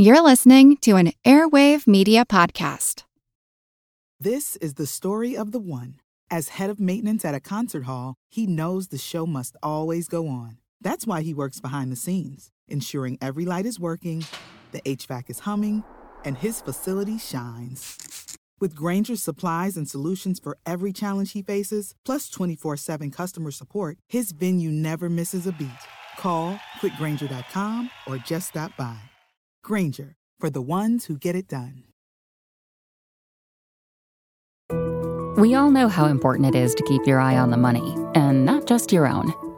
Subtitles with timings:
[0.00, 3.02] You're listening to an Airwave Media Podcast.
[4.20, 5.96] This is the story of the one.
[6.30, 10.28] As head of maintenance at a concert hall, he knows the show must always go
[10.28, 10.58] on.
[10.80, 14.24] That's why he works behind the scenes, ensuring every light is working,
[14.70, 15.82] the HVAC is humming,
[16.24, 18.36] and his facility shines.
[18.60, 23.98] With Grainger's supplies and solutions for every challenge he faces, plus 24 7 customer support,
[24.08, 25.82] his venue never misses a beat.
[26.18, 29.00] Call click grainger.com or just stop by.
[29.62, 31.84] Grainger, for the ones who get it done.
[35.36, 38.44] We all know how important it is to keep your eye on the money, and
[38.44, 39.32] not just your own.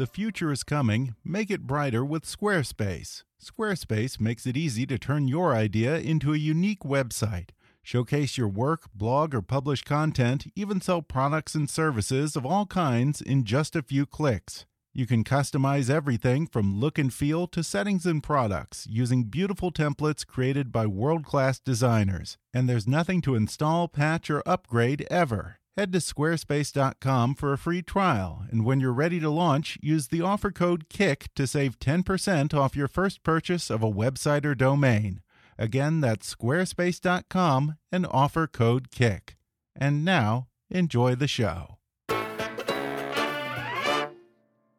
[0.00, 1.14] The future is coming.
[1.22, 3.24] Make it brighter with Squarespace.
[3.38, 7.50] Squarespace makes it easy to turn your idea into a unique website.
[7.82, 13.20] Showcase your work, blog, or publish content, even sell products and services of all kinds
[13.20, 14.64] in just a few clicks.
[14.94, 20.26] You can customize everything from look and feel to settings and products using beautiful templates
[20.26, 22.38] created by world class designers.
[22.54, 25.59] And there's nothing to install, patch, or upgrade ever.
[25.80, 30.20] Head to squarespace.com for a free trial, and when you're ready to launch, use the
[30.20, 35.22] offer code KICK to save 10% off your first purchase of a website or domain.
[35.56, 39.38] Again, that's squarespace.com and offer code KICK.
[39.74, 41.78] And now, enjoy the show.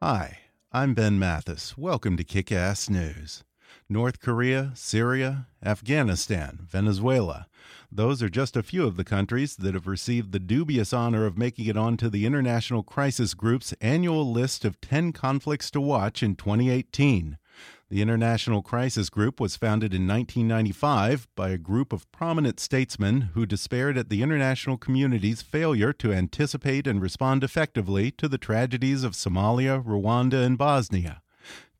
[0.03, 0.37] Hi,
[0.71, 1.75] I'm Ben Mathis.
[1.75, 3.43] Welcome to Kick Ass News.
[3.89, 7.47] North Korea, Syria, Afghanistan, Venezuela.
[7.91, 11.37] Those are just a few of the countries that have received the dubious honor of
[11.37, 16.35] making it onto the International Crisis Group's annual list of 10 conflicts to watch in
[16.35, 17.37] 2018.
[17.89, 23.45] The International Crisis Group was founded in 1995 by a group of prominent statesmen who
[23.45, 29.11] despaired at the international community's failure to anticipate and respond effectively to the tragedies of
[29.11, 31.21] Somalia, Rwanda, and Bosnia.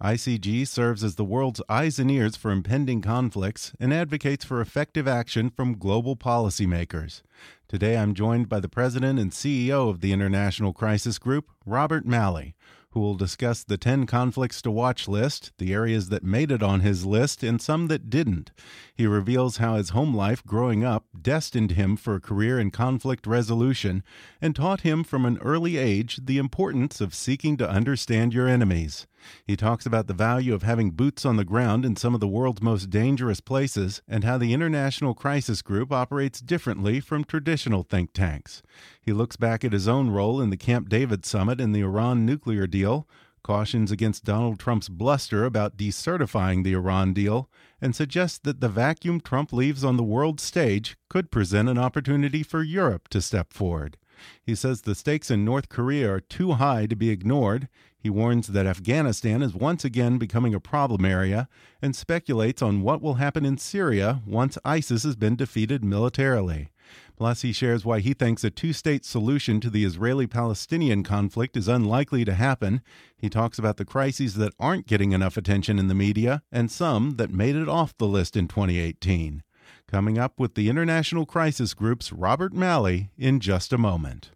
[0.02, 5.08] ICG serves as the world's eyes and ears for impending conflicts and advocates for effective
[5.08, 7.22] action from global policymakers.
[7.68, 12.56] Today I'm joined by the president and CEO of the International Crisis Group, Robert Malley,
[12.94, 16.82] who will discuss the 10 conflicts to watch list, the areas that made it on
[16.82, 18.52] his list, and some that didn't.
[18.94, 23.26] He reveals how his home life growing up destined him for a career in conflict
[23.26, 24.04] resolution
[24.42, 29.08] and taught him from an early age the importance of seeking to understand your enemies.
[29.46, 32.28] He talks about the value of having boots on the ground in some of the
[32.28, 38.14] world's most dangerous places and how the International Crisis Group operates differently from traditional think
[38.14, 38.62] tanks.
[39.02, 42.26] He looks back at his own role in the Camp David summit and the Iran
[42.26, 43.08] nuclear deal,
[43.44, 47.50] cautions against Donald Trump's bluster about decertifying the Iran deal,
[47.82, 52.44] and suggests that the vacuum Trump leaves on the world stage could present an opportunity
[52.44, 53.98] for Europe to step forward.
[54.44, 57.68] He says the stakes in North Korea are too high to be ignored.
[58.02, 61.48] He warns that Afghanistan is once again becoming a problem area
[61.84, 66.72] and speculates on what will happen in Syria once ISIS has been defeated militarily.
[67.16, 71.56] Plus, he shares why he thinks a two state solution to the Israeli Palestinian conflict
[71.56, 72.82] is unlikely to happen.
[73.16, 77.18] He talks about the crises that aren't getting enough attention in the media and some
[77.18, 79.44] that made it off the list in 2018.
[79.88, 84.32] Coming up with the International Crisis Group's Robert Malley in just a moment.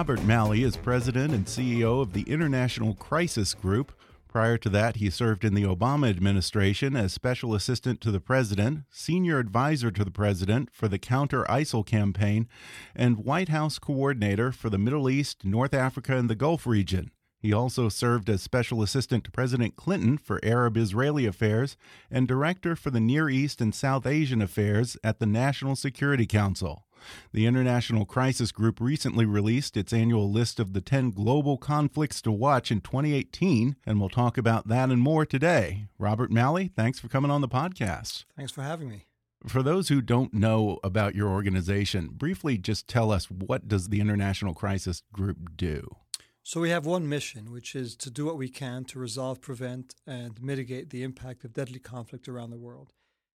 [0.00, 3.92] Robert Malley is president and CEO of the International Crisis Group.
[4.28, 8.84] Prior to that, he served in the Obama administration as special assistant to the president,
[8.88, 12.48] senior advisor to the president for the counter ISIL campaign,
[12.96, 17.10] and White House coordinator for the Middle East, North Africa, and the Gulf region.
[17.38, 21.76] He also served as special assistant to President Clinton for Arab Israeli affairs
[22.10, 26.86] and director for the Near East and South Asian affairs at the National Security Council.
[27.32, 32.32] The International Crisis Group recently released its annual list of the 10 global conflicts to
[32.32, 35.86] watch in 2018, and we'll talk about that and more today.
[35.98, 38.24] Robert Malley, thanks for coming on the podcast.
[38.36, 39.06] Thanks for having me.
[39.46, 44.00] For those who don't know about your organization, briefly just tell us what does the
[44.00, 45.96] International Crisis Group do?
[46.42, 49.94] So we have one mission, which is to do what we can to resolve, prevent,
[50.06, 52.92] and mitigate the impact of deadly conflict around the world.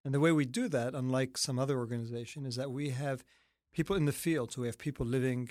[0.04, 3.22] And the way we do that, unlike some other organization, is that we have
[3.72, 4.52] people in the field.
[4.52, 5.50] So we have people living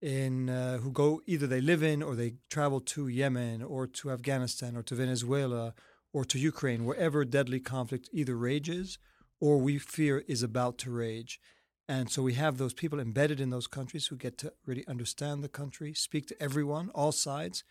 [0.00, 4.10] in uh, who go either they live in or they travel to Yemen or to
[4.10, 5.74] Afghanistan or to Venezuela
[6.12, 8.98] or to Ukraine, wherever deadly conflict either rages
[9.40, 11.40] or we fear is about to rage.
[11.88, 15.42] And so we have those people embedded in those countries who get to really understand
[15.42, 17.64] the country, speak to everyone, all sides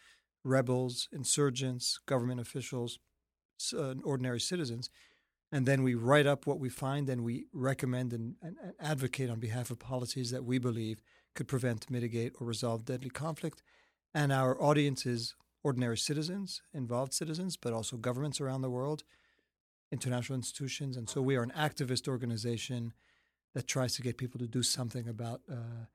[0.44, 2.97] rebels, insurgents, government officials,
[3.77, 4.89] uh, ordinary citizens.
[5.51, 9.30] And then we write up what we find and we recommend and, and, and advocate
[9.30, 11.01] on behalf of policies that we believe
[11.36, 13.62] could prevent, mitigate, or resolve deadly conflict.
[14.13, 19.03] And our audience is ordinary citizens, involved citizens, but also governments around the world,
[19.92, 20.98] international institutions.
[20.98, 22.94] And so we are an activist organization
[23.53, 25.86] that tries to get people to do something about uh,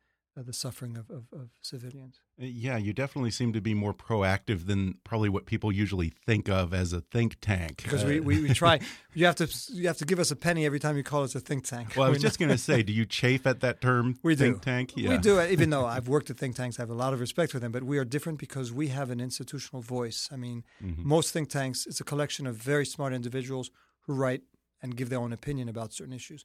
[0.43, 2.21] the suffering of, of, of, civilians.
[2.41, 6.49] Uh, yeah, you definitely seem to be more proactive than probably what people usually think
[6.49, 7.83] of as a think tank.
[7.83, 8.81] Because uh, we, we, we, try.
[9.15, 11.35] You have to you have to give us a penny every time you call us
[11.35, 11.95] a think tank.
[11.97, 14.19] Well, I was just going to say, do you chafe at that term?
[14.23, 14.71] We think do.
[14.71, 14.93] tank.
[14.97, 15.11] Yeah.
[15.11, 15.41] We do.
[15.41, 17.73] Even though I've worked at think tanks, I have a lot of respect for them.
[17.73, 20.29] But we are different because we have an institutional voice.
[20.31, 21.05] I mean, mm -hmm.
[21.05, 23.71] most think tanks it's a collection of very smart individuals
[24.07, 24.43] who write
[24.83, 26.45] and give their own opinion about certain issues.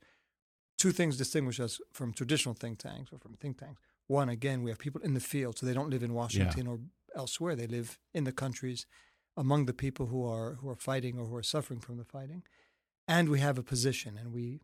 [0.81, 3.81] Two things distinguish us from traditional think tanks or from think tanks
[4.12, 6.72] one, again, we have people in the field, so they don't live in Washington yeah.
[6.72, 6.80] or
[7.16, 7.56] elsewhere.
[7.56, 8.86] They live in the countries
[9.38, 12.44] among the people who are who are fighting or who are suffering from the fighting.
[13.07, 14.60] And we have a position, and we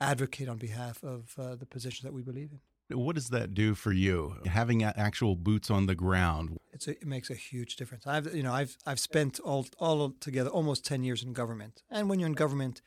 [0.00, 2.98] advocate on behalf of uh, the position that we believe in.
[2.98, 4.34] What does that do for you?
[4.46, 6.58] Having actual boots on the ground.
[6.74, 8.08] A, it makes a huge difference.
[8.08, 12.10] I've you know I've I've spent all all together almost ten years in government, and
[12.10, 12.82] when you're in government,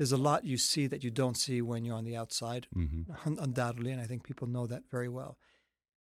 [0.00, 3.34] there's a lot you see that you don't see when you're on the outside, mm-hmm.
[3.38, 5.36] undoubtedly, and I think people know that very well.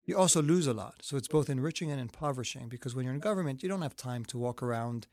[0.03, 0.95] You also lose a lot.
[1.03, 4.25] So it's both enriching and impoverishing because when you're in government, you don't have time
[4.25, 5.07] to walk around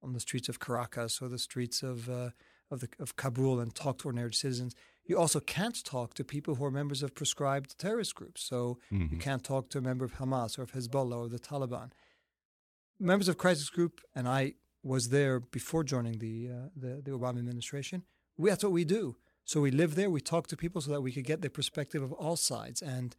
[0.00, 2.30] on the streets of Caracas or the streets of, uh,
[2.70, 4.76] of, the, of Kabul and talk to ordinary citizens.
[5.04, 8.44] You also can't talk to people who are members of proscribed terrorist groups.
[8.44, 9.12] So mm-hmm.
[9.12, 11.90] you can't talk to a member of Hamas or of Hezbollah or the Taliban.
[13.00, 14.54] Members of crisis group, and I
[14.84, 18.04] was there before joining the, uh, the, the Obama administration–
[18.40, 19.16] we, that's what we do.
[19.44, 20.10] So we live there.
[20.10, 22.82] We talk to people so that we could get the perspective of all sides.
[22.82, 23.16] And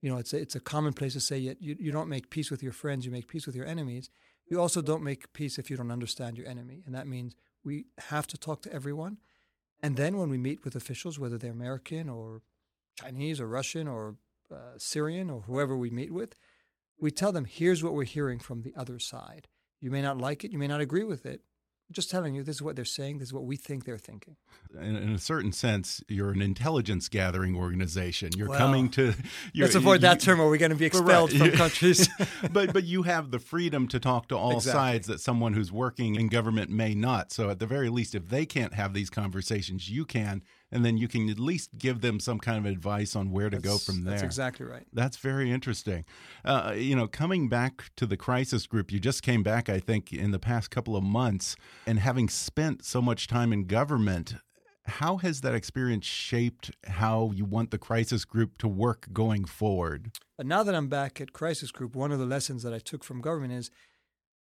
[0.00, 2.62] you know, it's a, it's a commonplace to say you, you don't make peace with
[2.62, 4.10] your friends, you make peace with your enemies.
[4.46, 6.82] You also don't make peace if you don't understand your enemy.
[6.84, 7.34] And that means
[7.64, 9.16] we have to talk to everyone.
[9.82, 12.42] And then when we meet with officials, whether they're American or
[13.00, 14.16] Chinese or Russian or
[14.52, 16.36] uh, Syrian or whoever we meet with,
[17.00, 19.48] we tell them, here's what we're hearing from the other side.
[19.80, 21.40] You may not like it, you may not agree with it,
[21.92, 24.36] just telling you this is what they're saying, this is what we think they're thinking.
[24.74, 28.30] In, in a certain sense, you're an intelligence gathering organization.
[28.36, 29.14] You're well, coming to.
[29.52, 31.50] You're, let's avoid you, that term, or we're going to be expelled right.
[31.50, 32.08] from countries.
[32.52, 34.72] but but you have the freedom to talk to all exactly.
[34.72, 37.32] sides that someone who's working in government may not.
[37.32, 40.42] So at the very least, if they can't have these conversations, you can
[40.74, 43.58] and then you can at least give them some kind of advice on where to
[43.58, 44.14] that's, go from there.
[44.14, 44.84] That's exactly right.
[44.92, 46.04] That's very interesting.
[46.44, 50.12] Uh, you know, coming back to the crisis group, you just came back, I think,
[50.12, 51.54] in the past couple of months,
[51.86, 54.34] and having spent so much time in government.
[54.86, 60.10] How has that experience shaped how you want the crisis group to work going forward?
[60.38, 63.22] Now that I'm back at crisis group, one of the lessons that I took from
[63.22, 63.70] government is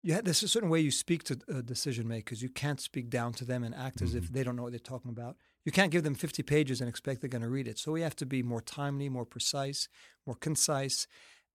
[0.03, 2.43] you have, there's a certain way you speak to uh, decision makers.
[2.43, 4.19] You can't speak down to them and act as mm -hmm.
[4.19, 4.35] if mm-hmm.
[4.35, 7.21] they don't know what they're talking about you can't give them 50 pages and expect
[7.21, 7.79] they're going to read it.
[7.79, 9.89] So we have to be more timely, more precise,
[10.27, 11.07] more concise,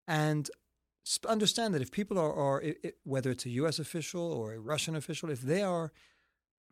[0.07, 0.49] and
[1.27, 3.79] understand that if people are, are it, whether it's a U.S.
[3.79, 5.91] official or a Russian official, if they are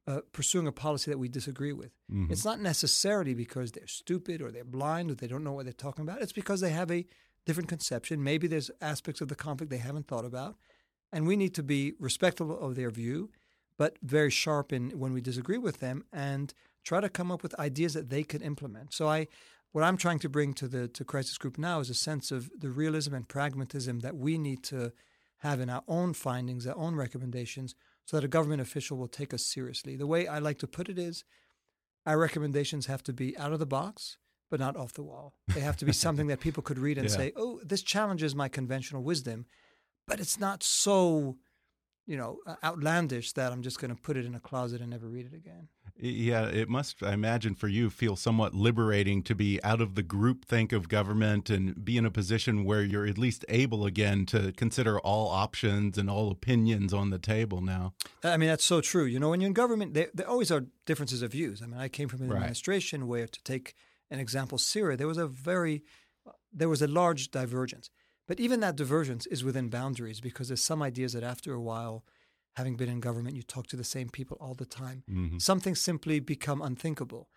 [0.08, 2.32] uh, pursuing a policy that we disagree with, mm-hmm.
[2.32, 5.74] it's not necessarily because they're stupid or they're blind or they don't know what they're
[5.74, 6.22] talking about.
[6.22, 7.06] It's because they have a
[7.46, 8.24] different conception.
[8.24, 10.56] Maybe there's aspects of the conflict they haven't thought about,
[11.14, 13.30] and we need to be respectful of their view,
[13.78, 16.54] but very sharp in when we disagree with them and
[16.88, 18.94] try to come up with ideas that they could implement.
[18.94, 19.28] So I
[19.74, 22.50] what I'm trying to bring to the to crisis group now is a sense of
[22.58, 24.94] the realism and pragmatism that we need to
[25.40, 27.76] have in our own findings, our own recommendations,
[28.06, 29.96] so that a government official will take us seriously.
[29.96, 31.26] The way I like to put it is
[32.06, 34.18] our recommendations have to be out of the box,
[34.50, 35.36] but not off the wall.
[35.54, 37.16] They have to be something that people could read and yeah.
[37.16, 39.46] say, oh, this challenges my conventional wisdom,
[40.08, 41.36] but it's not so
[42.08, 45.08] you know, outlandish that I'm just going to put it in a closet and never
[45.08, 45.68] read it again.
[46.00, 50.04] Yeah, it must, I imagine, for you, feel somewhat liberating to be out of the
[50.04, 54.26] group think of government and be in a position where you're at least able again
[54.28, 57.94] to consider all options and all opinions on the table now.
[58.24, 59.06] I mean, that's so true.
[59.06, 61.62] You know, when you're in government, there, there always are differences of views.
[61.64, 62.38] I mean, I came from an right.
[62.38, 63.74] administration where, to take
[64.12, 65.84] an example, Syria, there was a very,
[66.54, 67.90] there was a large divergence.
[68.28, 72.04] But even that divergence is within boundaries because there's some ideas that after a while,
[72.58, 75.04] having been in government, you talk to the same people all the time.
[75.10, 75.42] Mhm.
[75.42, 77.30] Some things simply become unthinkable.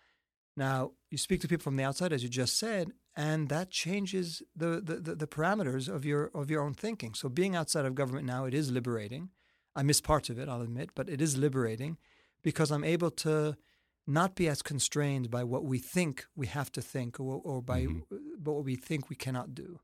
[0.57, 0.79] Now,
[1.11, 4.27] you speak to people from the outside, as you just said, and that changes
[4.61, 7.13] the, the, the, the parameters of your of your own thinking.
[7.13, 9.29] So being outside of government now, it is liberating.
[9.79, 11.97] I miss parts of it, I'll admit, but it is liberating
[12.43, 13.55] because I'm able to
[14.07, 17.79] not be as constrained by what we think we have to think or, or by
[17.85, 18.03] Mhm.
[18.43, 19.79] but what we think we cannot do.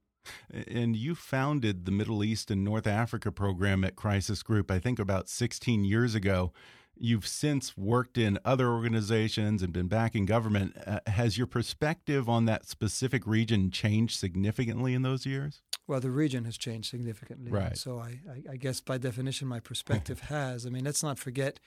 [0.51, 5.00] And you founded the Middle East and North Africa program at Crisis Group, I think
[5.00, 6.53] about 16 years ago.
[7.00, 10.75] You've since worked in other organizations and been back in government.
[10.86, 15.62] Uh, has your perspective on that specific region changed significantly in those years?
[15.88, 17.51] Well, the region has changed significantly.
[17.51, 17.77] Right.
[17.77, 20.65] So I, I, I guess by definition, my perspective has.
[20.65, 21.60] I mean, let's not forget,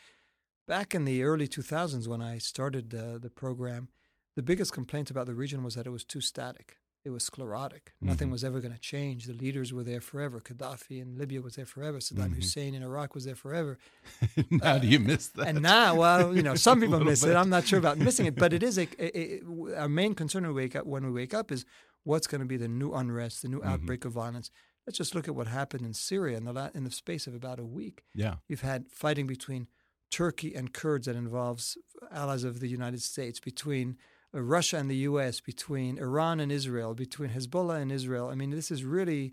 [0.67, 3.89] back in the early 2000s when I started uh, the program,
[4.37, 6.77] the biggest complaint about the region was that it was too static.
[7.03, 7.93] It was sclerotic.
[8.01, 8.33] Nothing Mhm.
[8.33, 9.25] was ever going to change.
[9.25, 10.39] The leaders were there forever.
[10.41, 11.99] Gaddafi in Libya was there forever.
[11.99, 12.35] Saddam Mhm.
[12.37, 13.79] Hussein in Iraq was there forever.
[14.51, 15.47] now, do you miss that?
[15.49, 17.31] And now, well, you know, some people miss bit.
[17.31, 17.37] it.
[17.37, 20.43] I'm not sure about missing it, but it is a, a, a- our main concern
[20.43, 20.85] when we wake up.
[20.87, 21.65] When we wake up, is
[22.05, 23.67] what's going to be the new unrest, the new Mhm.
[23.67, 24.51] outbreak of violence.
[24.87, 27.35] Let's just look at what happened in Syria in the la- in the space of
[27.35, 28.05] about a week.
[28.15, 28.37] yeah.
[28.49, 29.69] You've had fighting between
[30.11, 31.79] Turkey and Kurds that involves
[32.11, 33.95] allies of the United States, between uh,
[34.33, 38.29] Russia and the U.S., between Iran and Israel, between Hezbollah and Israel.
[38.29, 39.33] I mean, this is really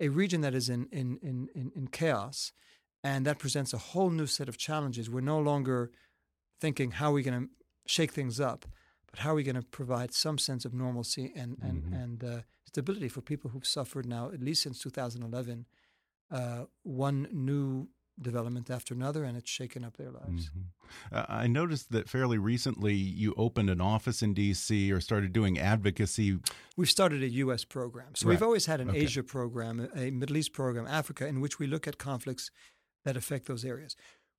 [0.00, 2.52] a region that is in in in, in, in chaos,
[3.02, 5.10] and that presents a whole new set of challenges.
[5.10, 5.90] We're no longer
[6.60, 7.48] thinking how are we going to
[7.86, 8.64] shake things up,
[9.10, 12.02] but how are we going to provide some sense of normalcy and and Mhm.
[12.04, 15.66] and uh, stability for people who've suffered now at least since 2011
[16.30, 17.88] uh, one new
[18.20, 20.50] development after another, and it's shaken up their lives.
[20.50, 20.64] Mhm.
[21.12, 24.90] Uh, I noticed that fairly recently you opened an office in D.C.
[24.92, 26.38] or started doing advocacy.
[26.76, 27.64] We've started a U.S.
[27.64, 28.14] program.
[28.14, 28.32] So Right.
[28.34, 29.00] we've always had an Okay.
[29.00, 32.50] Asia program, a Middle East program, Africa, in which we look at conflicts
[33.04, 33.96] that affect those areas.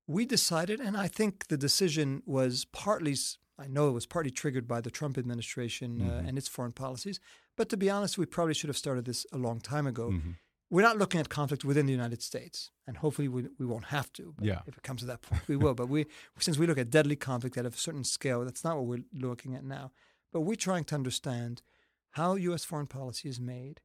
[0.07, 3.15] We decided, and I think the decision was partly,
[3.57, 6.27] I know it was partly triggered by the Trump administration uh, Mhm.
[6.29, 7.19] and its foreign policies.
[7.55, 10.11] But to be honest, we probably should have started this a long time ago.
[10.11, 10.35] Mhm.
[10.71, 14.11] We're not looking at conflict within the United States, and hopefully we, we won't have
[14.13, 14.33] to.
[14.37, 14.61] But Yeah.
[14.67, 15.73] If it comes to that point, we will.
[15.73, 16.05] But we,
[16.39, 19.55] since we look at deadly conflict at a certain scale, that's not what we're looking
[19.55, 19.91] at now.
[20.31, 21.63] But we're trying to understand
[22.11, 22.63] how U.S.
[22.63, 23.81] foreign policy is made,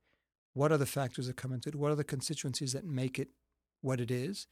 [0.53, 3.29] what are the factors that come into it, what are the constituencies that make it
[3.81, 4.47] what it is,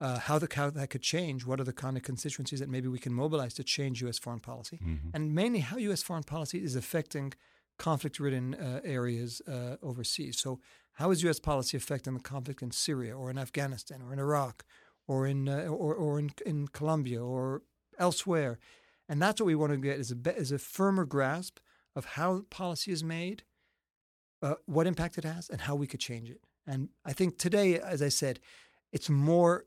[0.00, 2.88] uh, how, the, how that could change, what are the kind of constituencies that maybe
[2.88, 4.18] we can mobilize to change U.S.
[4.18, 5.10] foreign policy, Mhm.
[5.14, 6.02] and mainly how U.S.
[6.02, 7.32] foreign policy is affecting
[7.78, 10.38] conflict-ridden uh, areas uh, overseas.
[10.38, 10.60] So,
[10.94, 11.40] how is U.S.
[11.40, 14.64] policy affecting the conflict in Syria or in Afghanistan or in Iraq
[15.06, 17.62] or in uh, or, or in, in Colombia or
[17.98, 18.58] elsewhere?
[19.08, 21.58] And that's what we want to get is a is a firmer grasp
[21.96, 23.42] of how policy is made,
[24.42, 26.40] uh, what impact it has, and how we could change it.
[26.66, 28.38] And I think today, as I said,
[28.92, 29.66] it's more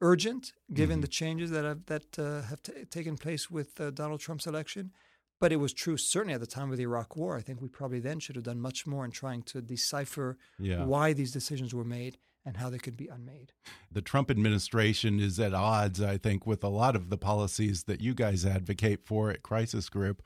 [0.00, 1.02] urgent given Mhm.
[1.02, 4.92] the changes that have that uh, have t- taken place with uh, Donald Trump's election.
[5.44, 7.36] But it was true certainly at the time of the Iraq War.
[7.36, 10.86] I think we probably then should have done much more in trying to decipher Yeah.
[10.86, 13.52] why these decisions were made and how they could be unmade.
[13.92, 18.00] the Trump administration is at odds, I think, with a lot of the policies that
[18.00, 20.22] you guys advocate for at Crisis Group.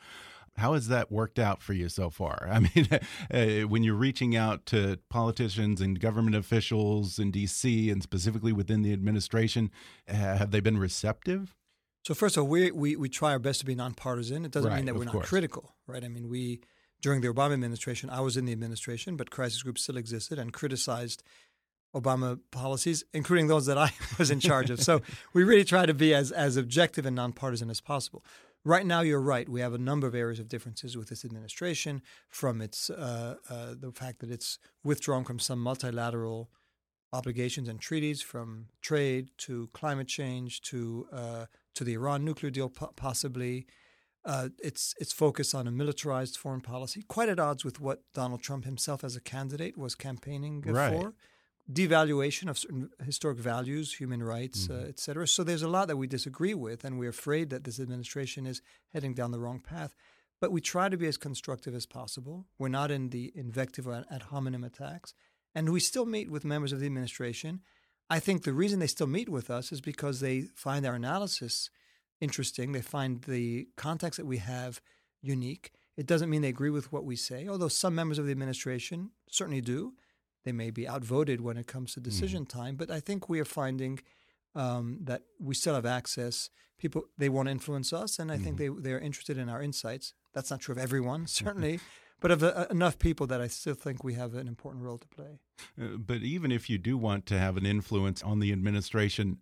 [0.57, 2.49] How has that worked out for you so far?
[2.53, 7.91] I mean, uh, when you're reaching out to politicians and government officials in D.C.
[7.91, 9.73] and specifically within the administration,
[10.07, 11.57] have they been receptive?
[12.05, 14.45] So first of all, we, we, we try our best to be nonpartisan.
[14.45, 15.29] It doesn't Right, mean that we're not course.
[15.29, 16.03] critical, right?
[16.05, 16.61] I mean, we
[17.01, 20.53] during the Obama administration, I was in the administration, but Crisis Group still existed and
[20.53, 21.23] criticized
[21.95, 24.81] Obama policies, including those that I was in charge of.
[24.81, 25.01] So
[25.33, 28.25] we really try to be as as objective and nonpartisan as possible.
[28.65, 29.49] Right now, you're right.
[29.49, 33.75] We have a number of areas of differences with this administration, from its uh, uh,
[33.79, 36.51] the fact that it's withdrawn from some multilateral
[37.13, 41.47] obligations and treaties, from trade to climate change to uh,
[41.79, 43.67] to the Iran nuclear deal, possibly.
[44.25, 48.43] Uh, it's it's focused on a militarized foreign policy, quite at odds with what Donald
[48.43, 50.93] Trump himself, as a candidate, was campaigning uh, Right.
[50.93, 51.15] for.
[51.71, 55.27] Devaluation of certain historic values, human rights, uh, et cetera.
[55.29, 58.63] So there's a lot that we disagree with, and we're afraid that this administration is
[58.95, 59.95] heading down the wrong path.
[60.41, 62.47] But we try to be as constructive as possible.
[62.59, 65.15] We're not in the invective or ad hominem attacks.
[65.55, 67.61] And we still meet with members of the administration.
[68.11, 71.71] I think the reason they still meet with us is because they find our analysis
[72.21, 72.73] interesting.
[72.73, 74.81] They find the context that we have
[75.21, 75.73] unique.
[75.97, 79.11] It doesn't mean they agree with what we say, although some members of the administration
[79.31, 79.95] certainly do.
[80.45, 83.45] They may be outvoted when it comes to decision time, but I think we are
[83.45, 84.01] finding
[84.55, 86.49] um, that we still have access.
[86.79, 90.15] People they want to influence us, and I think they they're interested in our insights.
[90.33, 91.81] That's not true of everyone, certainly,
[92.21, 95.09] but of uh, enough people that I still think we have an important role to
[95.09, 95.39] play.
[95.81, 99.39] Uh, but even if you do want to have an influence on the administration,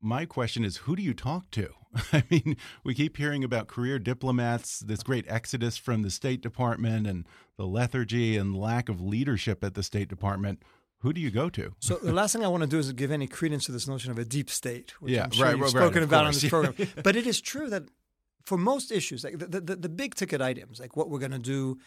[0.00, 1.70] my question is who do you talk to?
[2.12, 7.06] I mean, we keep hearing about career diplomats, this great exodus from the State Department,
[7.06, 10.62] and the lethargy and lack of leadership at the State Department.
[11.02, 11.74] Who do you go to?
[11.78, 14.10] So the last thing I want to do is give any credence to this notion
[14.10, 16.32] of a deep state, which yeah, I'm sure right, you've right, spoken right, about on
[16.32, 16.74] this program.
[17.04, 17.84] but it is true that
[18.44, 21.38] for most issues, like the, the, the big ticket items, like what we're going to
[21.38, 21.78] do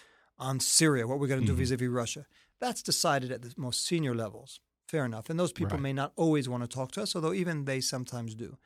[0.41, 1.57] on Syria, what we're going to do Mhm.
[1.59, 2.25] vis-a-vis Russia,
[2.59, 4.59] that's decided at the most senior levels.
[4.87, 5.29] Fair enough.
[5.29, 5.81] And those people Right.
[5.83, 8.57] may not always want to talk to us, although even they sometimes do.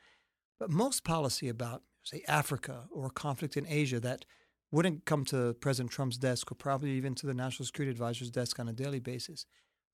[0.58, 4.24] But most policy about, say, Africa or conflict in Asia that
[4.72, 8.58] wouldn't come to President Trump's desk or probably even to the National Security Advisor's desk
[8.58, 9.46] on a daily basis.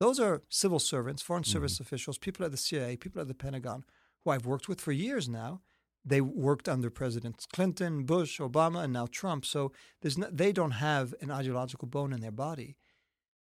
[0.00, 3.84] Those are civil servants, foreign service officials, people at the CIA, people at the Pentagon,
[4.24, 5.62] who I've worked with for years now.
[6.04, 9.44] They worked under Presidents Clinton, Bush, Obama, and now Trump.
[9.44, 12.76] So there's no, they don't have an ideological bone in their body.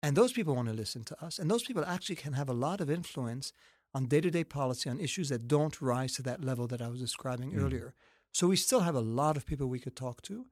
[0.03, 1.38] And those people want to listen to us.
[1.39, 3.53] And those people actually can have a lot of influence
[3.93, 6.88] on day to day policy on issues that don't rise to that level that I
[6.88, 7.62] was describing Mm.
[7.63, 7.93] earlier.
[8.33, 10.45] So we still have a lot of people we could talk to.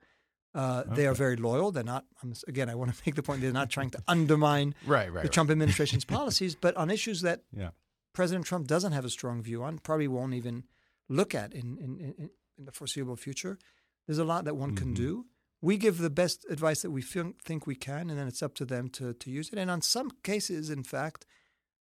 [0.54, 1.72] Uh, They are very loyal.
[1.72, 4.76] They're not, I'm, again, I want to make the point, they're not trying to undermine
[4.86, 5.24] Right, right.
[5.24, 7.72] the Trump administration's policies, but on issues that Yeah.
[8.14, 10.64] President Trump doesn't have a strong view on, probably won't even
[11.10, 13.58] look at in, in, in, in the foreseeable future.
[14.08, 14.96] There's a lot that one can Mhm.
[14.96, 15.26] do.
[15.62, 18.54] We give the best advice that we feel, think we can, and then it's up
[18.56, 19.58] to them to, to use it.
[19.60, 21.26] And on some cases, in fact,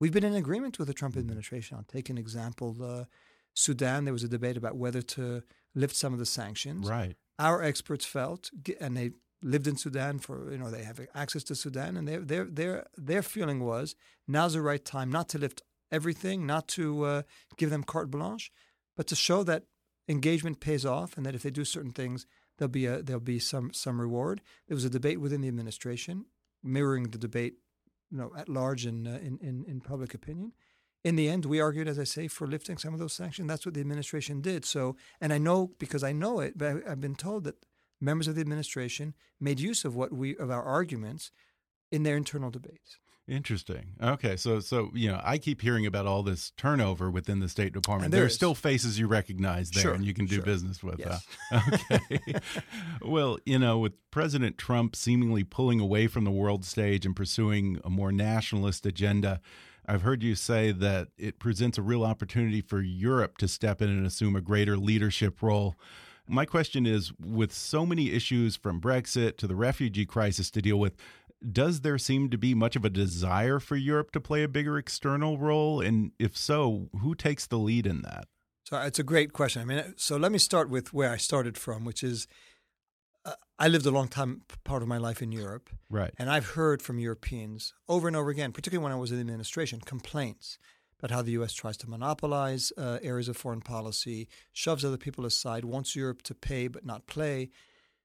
[0.00, 1.84] we've been in agreement with the Trump administration on.
[1.84, 3.04] Take an example, uh,
[3.54, 4.04] Sudan.
[4.04, 5.42] There was a debate about whether to
[5.74, 7.16] lift some of the sanctions Right.
[7.38, 8.50] our experts felt,
[8.80, 12.20] and they lived in Sudan for you know they have access to Sudan, and their
[12.20, 13.94] their their their feeling was
[14.26, 17.22] now's the right time not to lift everything, not to uh,
[17.58, 18.50] give them carte blanche,
[18.96, 19.64] but to show that
[20.08, 22.26] engagement pays off, and that if they do certain things,
[22.58, 24.40] there'll be a there'll be some some reward.
[24.68, 26.26] There was a debate within the administration,
[26.62, 27.54] mirroring the debate,
[28.10, 30.52] you know, at large in uh, in, in in public opinion.
[31.04, 33.48] In the end, we argued, as I say, for lifting some of those sanctions.
[33.48, 34.64] That's what the administration did.
[34.64, 37.66] So, and I know because I know it, but I, I've been told that
[38.00, 41.32] members of the administration made use of what we of our arguments
[41.90, 42.98] in their internal debates.
[43.28, 43.94] Interesting.
[44.02, 47.72] Okay, so so you know, I keep hearing about all this turnover within the State
[47.72, 48.10] Department.
[48.10, 50.44] There there are still faces you recognize there, Sure, and you can do sure.
[50.44, 50.98] business with.
[50.98, 51.24] Yes.
[51.52, 51.60] Uh,
[52.10, 52.34] okay.
[53.00, 57.80] well, you know, with President Trump seemingly pulling away from the world stage and pursuing
[57.84, 59.40] a more nationalist agenda,
[59.86, 63.88] I've heard you say that it presents a real opportunity for Europe to step in
[63.88, 65.76] and assume a greater leadership role.
[66.28, 70.78] My question is with so many issues from Brexit to the refugee crisis to deal
[70.78, 70.94] with,
[71.50, 74.78] does there seem to be much of a desire for Europe to play a bigger
[74.78, 75.80] external role?
[75.80, 78.26] And if so, who takes the lead in that?
[78.64, 79.62] So it's a great question.
[79.62, 82.26] I mean, so let me start with where I started from, which is
[83.24, 86.12] uh, I lived a long time, part of my life in Europe, Right.
[86.18, 89.20] and I've heard from Europeans over and over again, particularly when I was in the
[89.22, 90.58] administration, complaints
[90.98, 91.52] about how the U.S.
[91.52, 96.34] tries to monopolize uh, areas of foreign policy, shoves other people aside, wants Europe to
[96.34, 97.50] pay but not play.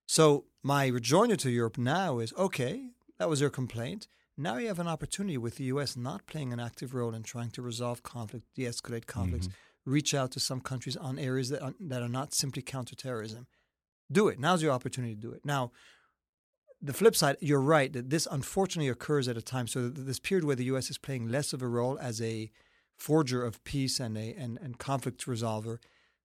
[0.07, 4.07] So my rejoinder to Europe now is okay, that was your complaint.
[4.37, 5.97] Now you have an opportunity with the U.S.
[5.97, 9.91] not playing an active role in trying to resolve conflict, de-escalate conflicts, mm-hmm.
[9.91, 13.47] reach out to some countries on areas that are, that are not simply counterterrorism.
[14.11, 14.39] Do it.
[14.39, 15.41] Now's your opportunity to do it.
[15.43, 15.71] Now,
[16.79, 19.65] the flip side, you're right that this unfortunately occurs at a time.
[19.65, 20.91] So this period where the U.S.
[20.91, 22.51] is playing less of a role as a
[22.95, 25.79] forger of peace and a and, and conflict resolver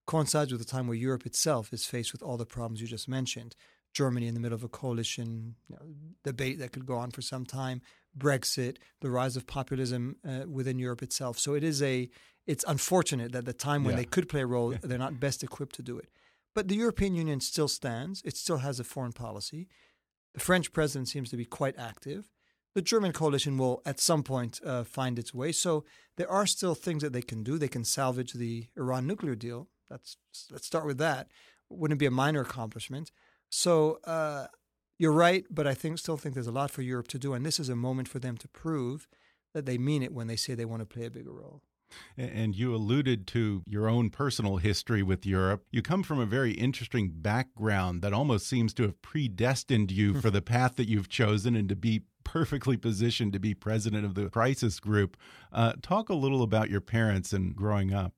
[0.05, 3.07] coincides with the time where Europe itself is faced with all the problems you just
[3.07, 3.55] mentioned.
[3.93, 5.85] Germany in the middle of a coalition you know,
[6.23, 7.81] debate that could go on for some time,
[8.17, 11.37] Brexit, the rise of populism uh, within Europe itself.
[11.39, 12.09] So it is a
[12.45, 14.01] it's unfortunate that the time when Yeah.
[14.01, 16.09] they could play a role, they're not best equipped to do it.
[16.53, 18.21] But the European Union still stands.
[18.25, 19.69] It still has a foreign policy.
[20.33, 22.29] The French president seems to be quite active.
[22.75, 25.51] The German coalition will at some point uh, find its way.
[25.51, 25.85] So
[26.17, 27.57] there are still things that they can do.
[27.57, 29.69] They can salvage the Iran nuclear deal.
[29.89, 30.17] That's
[30.51, 31.27] let's start with that.
[31.69, 33.11] Wouldn't be a minor accomplishment.
[33.55, 34.47] So uh,
[34.97, 37.45] you're right, but I think still think there's a lot for Europe to do, and
[37.45, 39.07] this is a moment for them to prove
[39.53, 41.61] that they mean it when they say they want to play a bigger role.
[42.17, 45.65] And you alluded to your own personal history with Europe.
[45.71, 50.31] You come from a very interesting background that almost seems to have predestined you for
[50.31, 54.31] the path that you've chosen and to be perfectly positioned to be president of the
[54.31, 55.15] crisis group.
[55.51, 58.13] Uh, talk a little about your parents and growing up.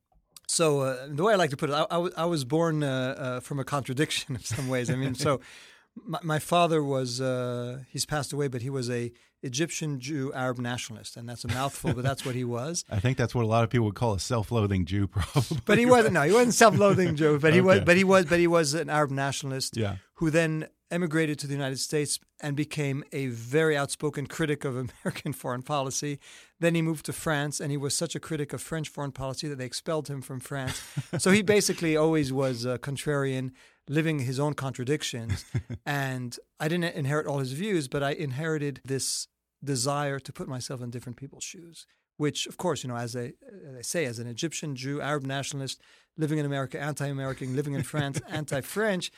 [0.48, 2.84] So uh, the way I like to put it, I, I, was- I was born
[2.84, 4.90] uh, uh, from a contradiction in some ways.
[4.90, 5.40] I mean, so
[6.06, 9.12] my, my father was uh, he's passed away, but he was a
[9.44, 12.84] Egyptian Jew Arab nationalist, and that's a mouthful, but that's what he was.
[12.92, 15.60] I think that's what a lot of people would call a self-loathing Jew, probably.
[15.66, 16.14] But he wasn't.
[16.16, 17.38] No, he wasn't self-loathing Jew.
[17.40, 17.82] But he was.
[17.82, 18.26] But he was.
[18.26, 19.98] But he was an Arab nationalist Yeah.
[20.16, 25.34] who then emigrated to the United States and became a very outspoken critic of American
[25.34, 26.20] foreign policy.
[26.60, 29.48] Then he moved to France, and he was such a critic of French foreign policy
[29.48, 30.82] that they expelled him from France.
[31.18, 33.52] so he basically always was a contrarian,
[33.88, 35.46] living his own contradictions.
[35.86, 39.28] and I didn't inherit all his views, but I inherited this
[39.64, 41.86] desire to put myself in different people's shoes.
[42.18, 43.34] Which, of course, you know, as I,
[43.68, 45.82] as I say, as an Egyptian Jew, Arab nationalist,
[46.18, 49.12] living in America, anti-American, living in France, anti-French,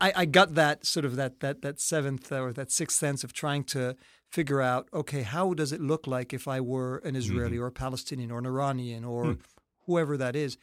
[0.00, 3.32] I, I got that sort of that that that seventh or that sixth sense of
[3.32, 3.96] trying to
[4.30, 7.64] figure out, okay, how does it look like if I were an Israeli mm-hmm.
[7.64, 9.38] or a Palestinian or an Iranian or mm.
[9.86, 10.58] whoever that is?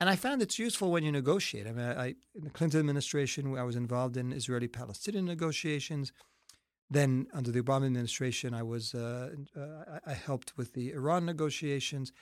[0.00, 1.66] And I found it's useful when you negotiate.
[1.66, 6.12] I mean, I, in the Clinton administration, I was involved in Israeli-Palestinian negotiations.
[6.90, 12.12] Then, under the Obama administration, I was uh, uh, I helped with the Iran negotiations.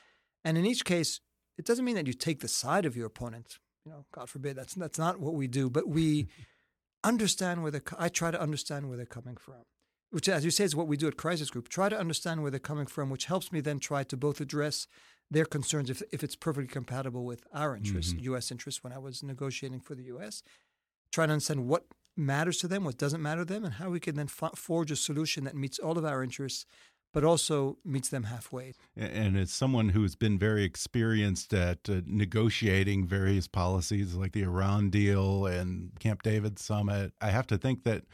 [0.44, 1.20] And in each case,
[1.58, 3.58] it doesn't mean that you take the side of your opponent.
[3.84, 5.68] You know, God forbid, that's that's not what we do.
[5.68, 6.28] But we
[7.04, 7.80] understand where they.
[7.98, 9.62] I try to understand where they're coming from,
[10.10, 11.68] which, as you say, is what we do at Crisis Group.
[11.68, 14.86] Try to understand where they're coming from, which helps me then try to both address
[15.30, 18.24] their concerns if if it's perfectly compatible with our interests, mm-hmm.
[18.24, 18.50] U.S.
[18.50, 18.84] interests.
[18.84, 20.42] When I was negotiating for the U.S.,
[21.10, 24.00] try to understand what matters to them, what doesn't matter to them, and how we
[24.00, 26.66] can then forge a solution that meets all of our interests
[27.12, 28.74] but also meets them halfway.
[28.96, 34.90] And as someone who's been very experienced at uh, negotiating various policies like the Iran
[34.90, 38.04] deal and Camp David summit, I have to think that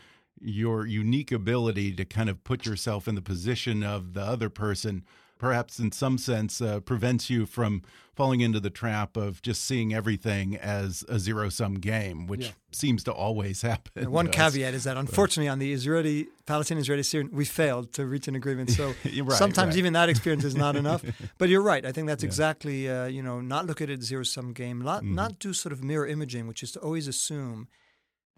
[0.41, 5.05] your unique ability to kind of put yourself in the position of the other person
[5.39, 7.83] perhaps in some sense uh, prevents you from
[8.15, 12.51] falling into the trap of just seeing everything as a zero sum game, which yeah.
[12.73, 13.93] seems to always happen.
[13.95, 18.07] And one caveat is that unfortunately on the Israeli Palestinian Israeli Syrian we failed to
[18.07, 18.71] reach an agreement.
[18.71, 19.79] So right, sometimes right.
[19.79, 21.05] even that experience is not enough.
[21.39, 21.85] But you're right.
[21.87, 22.29] I think that's yeah.
[22.29, 25.15] exactly uh, you know not look at it zero sum game, not mm -hmm.
[25.15, 27.69] not do sort of mirror imaging, which is to always assume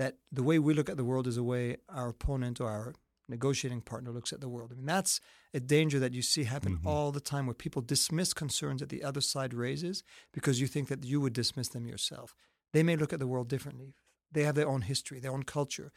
[0.01, 2.95] that the way we look at the world is the way our opponent or our
[3.31, 4.71] negotiating partner looks at the world.
[4.73, 5.21] I mean, that's
[5.55, 6.87] a danger that you see happen mm-hmm.
[6.87, 10.89] all the time where people dismiss concerns that the other side raises because you think
[10.89, 12.35] that you would dismiss them yourself.
[12.73, 13.95] They may look at the world differently.
[14.31, 15.93] They have their own history, their own culture,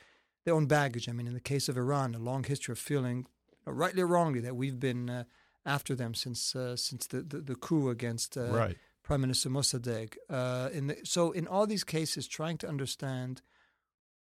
[0.46, 1.10] their own baggage.
[1.10, 3.28] I mean, in the case of Iran, a long history of feeling,
[3.66, 5.24] rightly or wrongly, that we've been uh,
[5.66, 8.78] after them since uh, since the, the, the, coup against uh, right.
[9.04, 10.16] Prime Minister Mossadegh.
[10.30, 13.42] Uh, in the, so, in all these cases, trying to understand–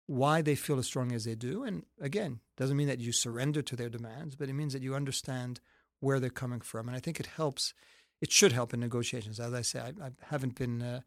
[0.07, 1.63] why they feel as strong as they do.
[1.63, 4.95] And again, doesn't mean that you surrender to their demands, but it means that you
[4.95, 5.59] understand
[5.99, 6.87] where they're coming from.
[6.87, 7.73] And I think it helps.
[8.21, 9.39] It should help in negotiations.
[9.39, 11.01] As I say, I, I haven't been uh,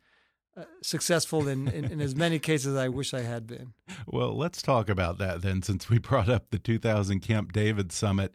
[0.57, 3.75] uh, successful in, in, in, as many cases as I wish I had been.
[4.09, 8.35] Well, let's talk about that then, since we brought up the 2000 Camp David summit.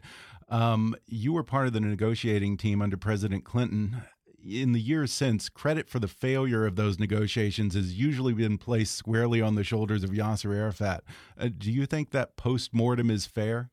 [0.50, 4.02] Um, you were part of the negotiating team under President Clinton
[4.44, 8.96] in the years since, credit for the failure of those negotiations has usually been placed
[8.96, 11.04] squarely on the shoulders of Yasser Arafat.
[11.38, 13.70] Uh, do you think that post mortem is fair?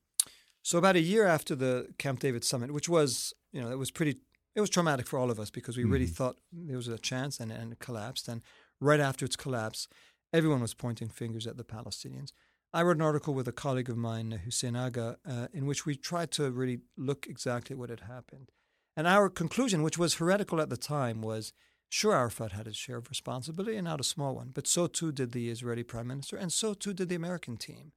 [0.62, 3.92] So, about a year after the Camp David summit, which was, you know, it was
[3.92, 4.20] pretty,
[4.56, 6.14] it was traumatic for all of us because we really mm-hmm.
[6.14, 8.28] thought there was a chance and, and it collapsed.
[8.28, 8.42] And
[8.80, 9.88] right after its collapse,
[10.34, 12.32] everyone was pointing fingers at the Palestinians.
[12.72, 15.96] I wrote an article with a colleague of mine, Hussein Agha, uh, in which we
[15.96, 18.52] tried to really look exactly what had happened.
[18.96, 21.54] And our conclusion, which was heretical at the time, was
[21.90, 25.12] sure, Arafat had his share of responsibility and not a small one, but so too
[25.12, 27.92] did the Israeli prime minister, and so too did the American team.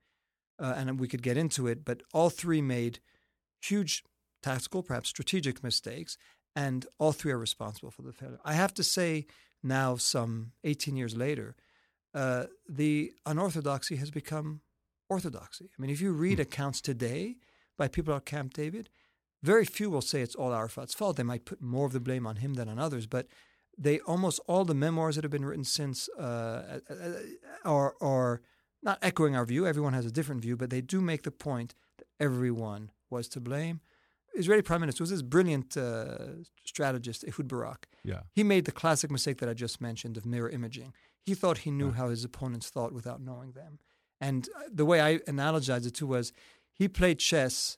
[0.59, 3.01] Uh, and we could get into it, but all three made
[3.61, 4.05] huge
[4.43, 6.17] tactical, perhaps strategic mistakes,
[6.55, 8.39] and all three are responsible for the failure.
[8.45, 9.27] I have to say
[9.63, 11.55] now, some 18 years later,
[12.15, 14.61] uh, the unorthodoxy has become
[15.09, 15.71] orthodoxy.
[15.77, 16.43] I mean, if you read hmm.
[16.43, 17.37] accounts today
[17.79, 18.89] by people at Camp David,
[19.43, 21.17] very few will say it's all Arafat's fault.
[21.17, 23.27] They might put more of the blame on him than on others, but
[23.77, 27.13] they almost all the memoirs that have been written since uh, uh, uh,
[27.65, 28.43] are are
[28.83, 29.67] not echoing our view.
[29.67, 33.41] Everyone has a different view, but they do make the point that everyone was to
[33.41, 33.81] blame.
[34.35, 37.87] Israeli Prime Minister was this brilliant uh, strategist, Ehud Barak.
[38.03, 38.21] Yeah.
[38.33, 40.95] He made the classic mistake that I just mentioned of mirror imaging.
[41.21, 43.79] He thought he knew how his opponents thought without knowing them.
[44.21, 46.33] And uh, the way I analogized it to was
[46.73, 47.77] he played chess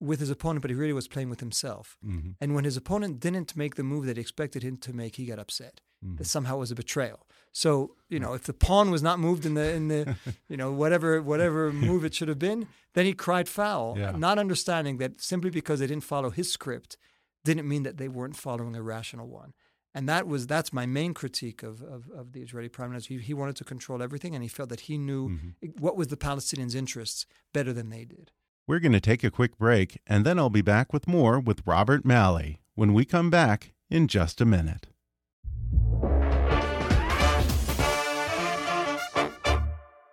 [0.00, 1.96] with his opponent, but he really was playing with himself.
[2.04, 2.30] Mm-hmm.
[2.40, 5.26] And when his opponent didn't make the move that he expected him to make, he
[5.26, 5.80] got upset.
[6.04, 6.16] Mm-hmm.
[6.16, 7.26] That somehow was a betrayal.
[7.52, 10.16] So you know, if the pawn was not moved in the in the
[10.48, 14.10] you know whatever whatever move it should have been, then he cried foul, yeah.
[14.12, 16.98] not understanding that simply because they didn't follow his script
[17.46, 19.54] didn't mean that they weren't following a rational one.
[19.94, 23.14] And that was that's my main critique of, of, of the Israeli prime minister.
[23.14, 25.68] He, he, wanted to control everything, and he felt that he knew mm-hmm.
[25.78, 28.30] what was the Palestinians' interests better than they did.
[28.68, 31.64] We're going to take a quick break, and then I'll be back with more with
[31.64, 34.88] Robert Malley when we come back in just a minute.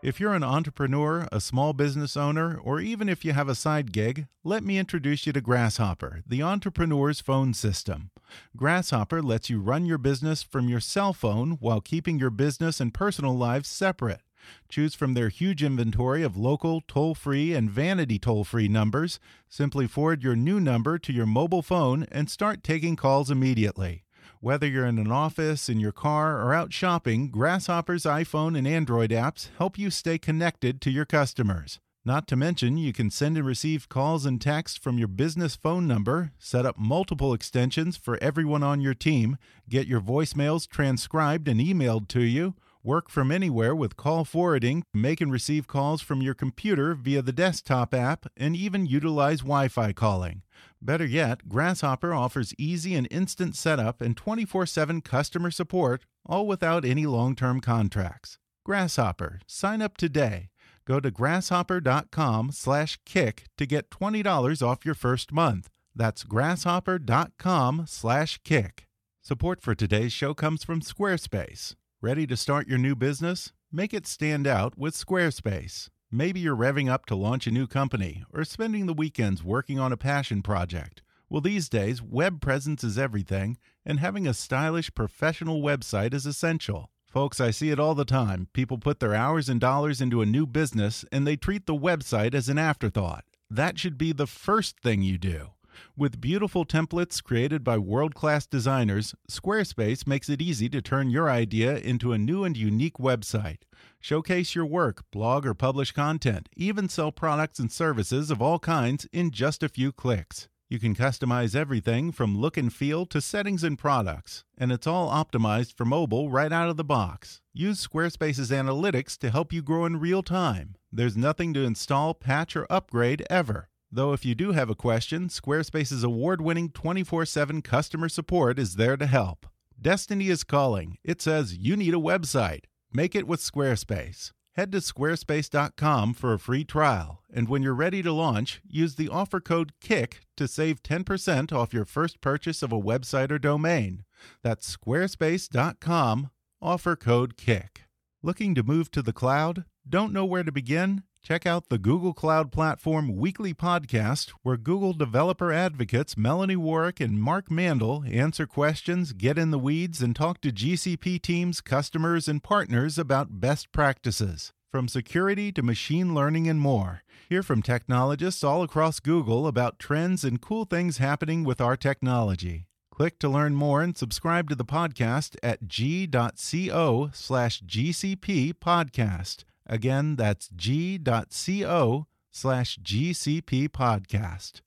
[0.04, 3.92] If you're an entrepreneur, a small business owner, or even if you have a side
[3.92, 8.12] gig, let me introduce you to Grasshopper, the entrepreneur's phone system.
[8.56, 12.94] Grasshopper lets you run your business from your cell phone while keeping your business and
[12.94, 14.22] personal lives separate.
[14.70, 19.20] Choose from their huge inventory of local, toll free, and vanity toll free numbers.
[19.50, 24.04] Simply forward your new number to your mobile phone and start taking calls immediately.
[24.40, 29.12] Whether you're in an office, in your car, or out shopping, Grasshopper's iPhone and Android
[29.12, 31.80] apps help you stay connected to your customers.
[32.06, 35.88] Not to mention, you can send and receive calls and texts from your business phone
[35.88, 39.38] number, set up multiple extensions for everyone on your team,
[39.70, 45.22] get your voicemails transcribed and emailed to you, work from anywhere with call forwarding, make
[45.22, 49.94] and receive calls from your computer via the desktop app, and even utilize Wi Fi
[49.94, 50.42] calling.
[50.82, 56.86] Better yet, Grasshopper offers easy and instant setup and 24 7 customer support, all without
[56.86, 58.38] any long term contracts.
[58.66, 60.50] Grasshopper, sign up today.
[60.86, 65.70] Go to grasshopper.com slash kick to get $20 off your first month.
[65.96, 68.88] That's grasshopper.com slash kick.
[69.22, 71.76] Support for today's show comes from Squarespace.
[72.04, 73.54] Ready to start your new business?
[73.72, 75.88] Make it stand out with Squarespace.
[76.12, 79.94] Maybe you're revving up to launch a new company or spending the weekends working on
[79.94, 81.02] a passion project.
[81.30, 86.92] Well, these days, web presence is everything, and having a stylish, professional website is essential.
[87.06, 88.50] Folks, I see it all the time.
[88.52, 92.34] People put their hours and dollars into a new business and they treat the website
[92.34, 93.24] as an afterthought.
[93.50, 95.52] That should be the first thing you do.
[95.96, 101.30] With beautiful templates created by world class designers, Squarespace makes it easy to turn your
[101.30, 103.64] idea into a new and unique website.
[104.00, 109.08] Showcase your work, blog or publish content, even sell products and services of all kinds
[109.12, 110.48] in just a few clicks.
[110.70, 115.08] You can customize everything from look and feel to settings and products, and it's all
[115.08, 117.42] optimized for mobile right out of the box.
[117.54, 120.76] Use Squarespace's analytics to help you grow in real time.
[120.92, 123.70] There's nothing to install, patch, or upgrade ever.
[123.96, 129.06] Though if you do have a question, Squarespace's award-winning 24/7 customer support is there to
[129.06, 129.46] help.
[129.80, 130.98] Destiny is calling.
[131.04, 132.62] It says you need a website.
[132.92, 134.32] Make it with Squarespace.
[134.56, 139.10] Head to squarespace.com for a free trial, and when you're ready to launch, use the
[139.10, 144.06] offer code KICK to save 10% off your first purchase of a website or domain.
[144.42, 147.84] That's squarespace.com, offer code KICK.
[148.24, 149.66] Looking to move to the cloud?
[149.88, 151.04] Don't know where to begin?
[151.24, 157.22] Check out the Google Cloud Platform weekly podcast, where Google developer advocates Melanie Warrick and
[157.22, 162.44] Mark Mandel answer questions, get in the weeds, and talk to GCP teams, customers, and
[162.44, 164.52] partners about best practices.
[164.70, 167.04] From security to machine learning and more.
[167.30, 172.66] Hear from technologists all across Google about trends and cool things happening with our technology.
[172.92, 179.44] Click to learn more and subscribe to the podcast at g.co slash podcast.
[179.66, 184.62] Again, that's g.co slash GCP podcast.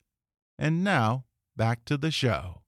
[0.57, 2.61] And now, back to the show.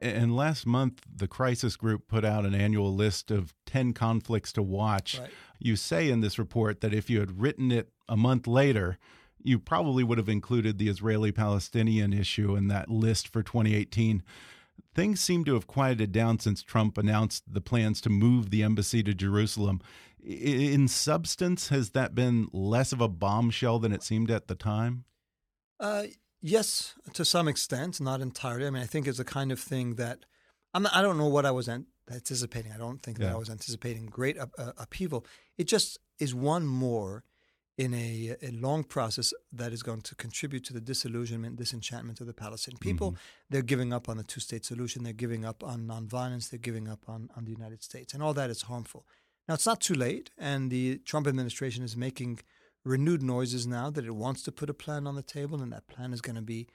[0.00, 4.62] And last month, the Crisis Group put out an annual list of 10 conflicts to
[4.62, 5.18] watch.
[5.18, 5.30] Right.
[5.58, 8.98] You say in this report that if you had written it a month later,
[9.42, 14.22] you probably would have included the Israeli Palestinian issue in that list for 2018
[14.94, 19.02] things seem to have quieted down since Trump announced the plans to move the embassy
[19.02, 19.80] to Jerusalem.
[20.24, 25.04] In substance, has that been less of a bombshell than it seemed at the time?
[25.78, 26.04] Uh,
[26.40, 28.66] yes, to some extent, not entirely.
[28.66, 30.20] I mean, I think it's a kind of thing that
[30.74, 32.72] I'm not, I don't know what I was anticipating.
[32.72, 34.46] I don't think that I was anticipating great uh,
[34.78, 35.26] upheaval.
[35.58, 37.24] It just is one more
[37.78, 42.26] in a, a long process that is going to contribute to the disillusionment, disenchantment of
[42.26, 43.12] the Palestinian people.
[43.12, 43.20] Mm-hmm.
[43.50, 45.02] They're giving up on the two state solution.
[45.02, 46.48] They're giving up on nonviolence.
[46.48, 48.14] They're giving up on, on the United States.
[48.14, 49.06] And all that is harmful.
[49.46, 50.30] Now, it's not too late.
[50.38, 52.40] And the Trump administration is making
[52.82, 55.60] renewed noises now that it wants to put a plan on the table.
[55.60, 56.68] And that plan is going to be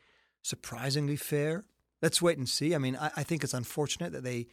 [0.43, 1.65] surprisingly fair.
[2.01, 2.75] Let's wait and see.
[2.75, 4.47] I mean, I, I think it's unfortunate that they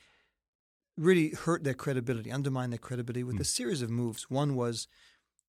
[0.97, 3.41] really hurt their credibility, undermine their credibility with mm.
[3.41, 4.31] a series of moves.
[4.31, 4.89] One was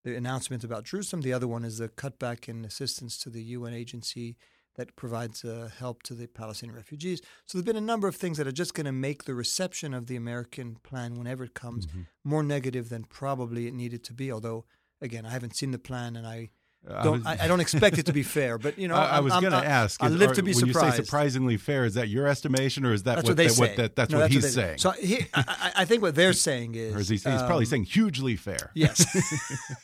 [0.03, 1.21] the announcement about Jerusalem.
[1.21, 4.37] The other one is the cutback in assistance to the UN agency
[4.75, 7.21] that provides uh, help to the Palestinian refugees.
[7.45, 9.33] So there have been a number of things that are just going to make the
[9.33, 12.03] reception of the American plan, whenever it comes, mm-hmm.
[12.23, 14.31] more negative than probably it needed to be.
[14.31, 14.65] Although,
[15.01, 16.51] again, I haven't seen the plan, and I
[16.87, 19.17] don't, I, was, I, I, don't expect it to be fair, but you know, I,
[19.17, 20.01] I was going to ask.
[20.01, 20.97] I live to be when surprised.
[20.97, 23.47] you say surprisingly fair, is that your estimation, or is that that's what, what they
[23.47, 23.61] that, say?
[23.61, 24.77] What that, that's no, what that's he's what saying.
[24.77, 27.83] So he, I, think what they're saying is, or is he, he's um, probably saying
[27.83, 28.71] hugely fair.
[28.73, 29.05] Yes,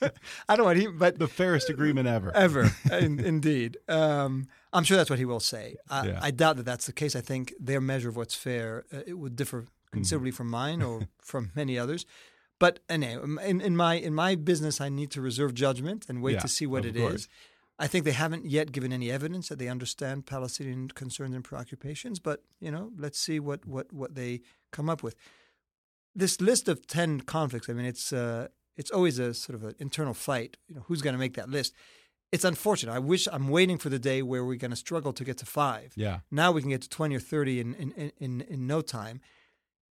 [0.49, 3.77] I don't want he, but the fairest agreement ever, ever, in, indeed.
[3.89, 5.75] Um, I'm sure that's what he will say.
[5.89, 6.19] I, yeah.
[6.21, 7.15] I, doubt that that's the case.
[7.15, 10.36] I think their measure of what's fair uh, it would differ considerably mm.
[10.36, 12.05] from mine or from many others.
[12.59, 16.33] But anyway, in, in my in my business, I need to reserve judgment and wait
[16.35, 17.13] Yeah, to see what it course.
[17.21, 17.27] is.
[17.77, 22.19] I think they haven't yet given any evidence that they understand Palestinian concerns and preoccupations.
[22.19, 24.41] But you know, let's see what what what they
[24.71, 25.15] come up with.
[26.15, 27.67] This list of ten conflicts.
[27.69, 30.55] I mean, it's uh, it's always a sort of an internal fight.
[30.69, 31.73] You know, who's going to make that list?
[32.31, 32.93] It's unfortunate.
[32.93, 35.45] I wish I'm waiting for the day where we're going to struggle to get to
[35.45, 35.93] five.
[35.95, 36.19] Yeah.
[36.31, 39.21] Now we can get to 20 or 30 in, in, in, in no time.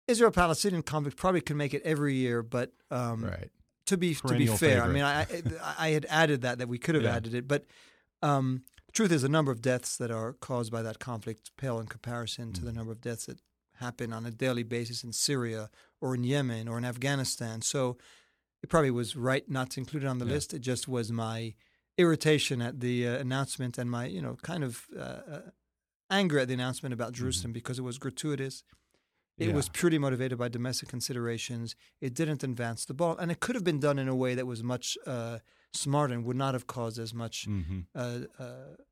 [0.07, 3.51] Israel Palestinian conflict probably could make it every year, but um, Right.
[3.87, 6.69] to be to be Perennial fair, I mean, I, I I had added that that
[6.69, 7.17] we could have Yeah.
[7.17, 7.65] added it, but
[8.23, 11.79] um, the truth is, the number of deaths that are caused by that conflict pale
[11.81, 12.77] in comparison to the Mm.
[12.77, 13.39] number of deaths that
[13.79, 15.69] happen on a daily basis in Syria
[16.01, 17.61] or in Yemen or in Afghanistan.
[17.61, 17.99] So
[18.63, 20.33] it probably was right not to include it on the Yeah.
[20.33, 20.55] list.
[20.55, 21.55] It just was my
[21.99, 25.41] irritation at the uh, announcement and my you know kind of uh, uh,
[26.11, 28.63] anger at the announcement about Jerusalem because it was gratuitous.
[29.37, 29.49] It.
[29.49, 29.55] Yeah.
[29.55, 31.75] was purely motivated by domestic considerations.
[32.01, 34.47] It didn't advance the ball, and it could have been done in a way that
[34.47, 35.39] was much uh,
[35.75, 38.45] smarter and would not have caused as much hmm uh, uh,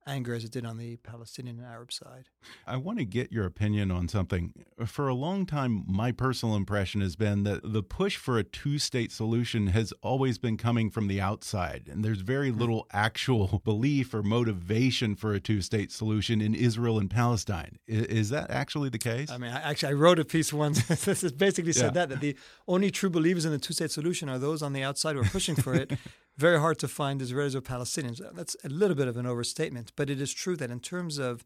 [0.06, 2.24] anger as it did on the Palestinian and Arab side.
[2.66, 4.52] I want to get your opinion on something.
[4.84, 8.78] For a long time, my personal impression has been that the push for a two
[8.80, 11.88] state solution has always been coming from the outside.
[11.90, 12.58] And there's very Hmm.
[12.58, 17.78] little actual belief or motivation for a two state solution in Israel and Palestine.
[17.88, 19.30] I- Is, that actually the case?
[19.30, 22.06] I mean, I, actually, I wrote a piece once that basically said Yeah.
[22.06, 25.14] that that the only true believers in the two-state solution are those on the outside
[25.14, 25.92] who are pushing for it.
[26.36, 28.20] Very hard to find Israelis or Palestinians.
[28.34, 31.44] That's a little bit of an overstatement, but it is true that in terms of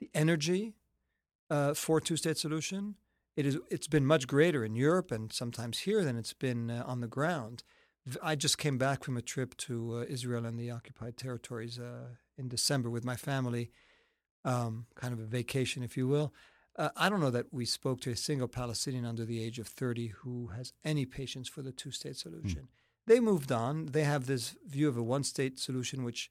[0.00, 0.74] the energy
[1.48, 2.96] uh, for two-state solution,
[3.36, 6.82] it is it's been much greater in Europe and sometimes here than it's been uh,
[6.86, 7.62] on the ground.
[8.22, 12.14] I just came back from a trip to uh, Israel and the occupied territories uh,
[12.38, 13.70] in December with my family,
[14.44, 16.32] um, kind of a vacation, if you will.
[16.76, 19.66] Uh, I don't know that we spoke to a single Palestinian under the age of
[19.66, 22.68] 30 who has any patience for the two state solution.
[23.06, 23.86] They moved on.
[23.86, 26.30] They have this view of a one state solution, which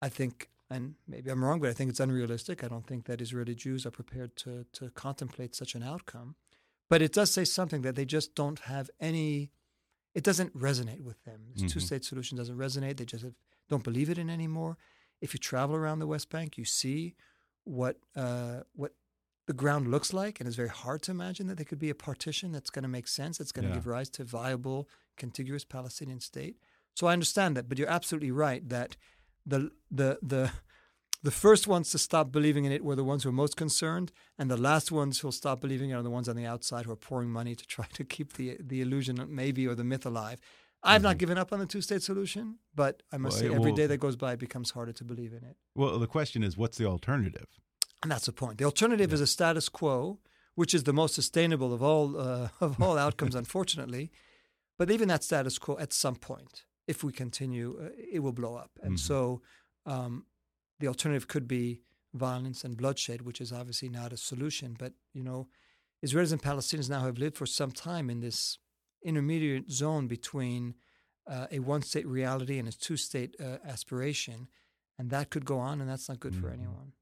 [0.00, 2.64] I think, and maybe I'm wrong, but I think it's unrealistic.
[2.64, 6.34] I don't think that Israeli Jews are prepared to, to contemplate such an outcome.
[6.90, 9.50] But it does say something that they just don't have any,
[10.14, 11.40] it doesn't resonate with them.
[11.54, 11.70] This Mhm.
[11.72, 12.96] two state solution doesn't resonate.
[12.96, 13.34] They just have,
[13.68, 14.76] don't believe it in anymore.
[15.20, 17.14] If you travel around the West Bank, you see
[17.64, 18.92] what uh, what
[19.46, 21.94] the ground looks like, and it's very hard to imagine that there could be a
[21.94, 23.76] partition that's going to make sense, that's going to Yeah.
[23.76, 26.56] give rise to viable, contiguous Palestinian state.
[26.94, 28.96] So I understand that, but you're absolutely right that
[29.46, 30.50] the the the
[31.22, 34.10] the first ones to stop believing in it were the ones who are most concerned,
[34.38, 36.92] and the last ones who'll stop believing it are the ones on the outside who
[36.92, 40.40] are pouring money to try to keep the the illusion, maybe, or the myth alive.
[40.84, 43.50] I've not given up on the two-state solution, but I must Mm-hmm.
[43.50, 45.56] Well, say, every day that goes by, it becomes harder to believe in it.
[45.76, 47.46] well, the question is what's the alternative?
[48.02, 48.58] And that's the point.
[48.58, 50.18] The alternative is a status quo,
[50.56, 54.10] which is the most sustainable of all uh, of all outcomes, unfortunately.
[54.78, 58.54] But even that status quo, at some point, if we continue, uh, it will blow
[58.56, 58.70] up.
[58.82, 59.00] And Mhm.
[59.00, 59.42] so,
[59.86, 60.26] um,
[60.80, 61.82] the alternative could be
[62.14, 64.74] violence and bloodshed, which is obviously not a solution.
[64.78, 65.48] But you know,
[66.04, 68.58] Israelis and Palestinians now have lived for some time in this
[69.02, 70.74] intermediate zone between
[71.26, 74.48] uh, a one-state reality and a two-state uh, aspiration,
[74.98, 76.54] and that could go on, and that's not good for Mhm.
[76.54, 76.92] anyone.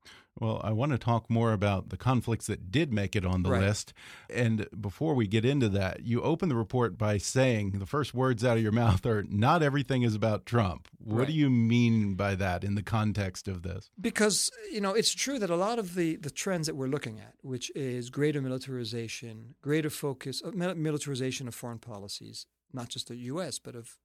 [0.41, 3.51] Well, I want to talk more about the conflicts that did make it on the
[3.51, 3.61] Right.
[3.61, 3.93] list.
[4.31, 8.43] And before we get into that, you open the report by saying the first words
[8.43, 10.89] out of your mouth are not everything is about Trump.
[10.99, 13.91] What do you mean by that in the context of this?
[14.01, 17.21] because you know it's true that a lot of the the trends that we're looking
[17.21, 23.17] at, which is greater militarization, greater focus of militarization of foreign policies, not just the
[23.33, 23.59] U.S.
[23.59, 23.99] but of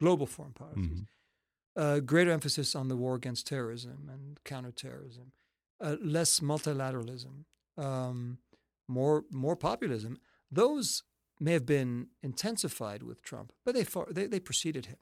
[0.00, 1.06] global foreign policies, Mhm.
[1.76, 5.32] uh, greater emphasis on the war against terrorism and counterterrorism,
[5.80, 7.44] uh, less multilateralism,
[7.76, 8.38] um,
[8.88, 10.18] more more populism.
[10.50, 11.02] Those
[11.40, 14.98] may have been intensified with Trump, but they far, they, they preceded him.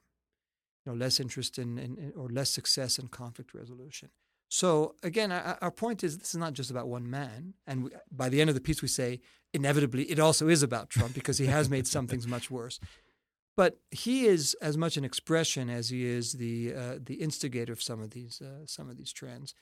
[0.85, 4.09] You know, less interest in, in, in or less success in conflict resolution.
[4.49, 7.53] So again, our, our point is this is not just about one man.
[7.65, 9.21] And we, by the end of the piece, we say
[9.53, 12.79] inevitably it also is about Trump because he has made some things much worse.
[13.55, 17.81] But he is as much an expression as he is the uh, the instigator of
[17.81, 19.53] some of these uh, some of these trends.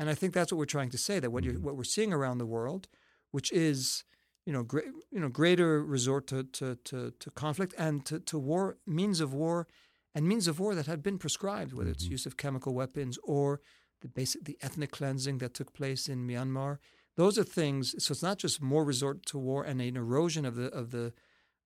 [0.00, 1.62] And I think that's what we're trying to say that what you're, mm-hmm.
[1.62, 2.88] what we're seeing around the world,
[3.32, 4.02] which is
[4.46, 8.38] you know great you know greater resort to to to, to conflict and to, to
[8.38, 9.68] war means of war
[10.14, 12.12] and means of war that had been prescribed, whether it's mm-hmm.
[12.12, 13.60] use of chemical weapons or
[14.00, 16.78] the basic the ethnic cleansing that took place in Myanmar.
[17.18, 17.94] Those are things.
[18.02, 21.12] So it's not just more resort to war and an erosion of the of the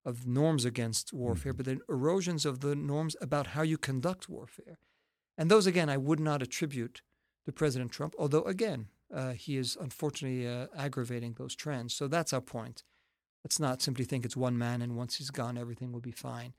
[0.04, 1.62] of norms against warfare, mm-hmm.
[1.62, 4.78] but the erosions of the norms about how you conduct warfare.
[5.38, 7.00] And those again, I would not attribute
[7.44, 11.94] to President Trump, although again, uh, he is unfortunately uh, aggravating those trends.
[11.94, 12.82] So that's our point.
[13.44, 16.54] let's not simply think it's one man and once he's gone, everything will be fine.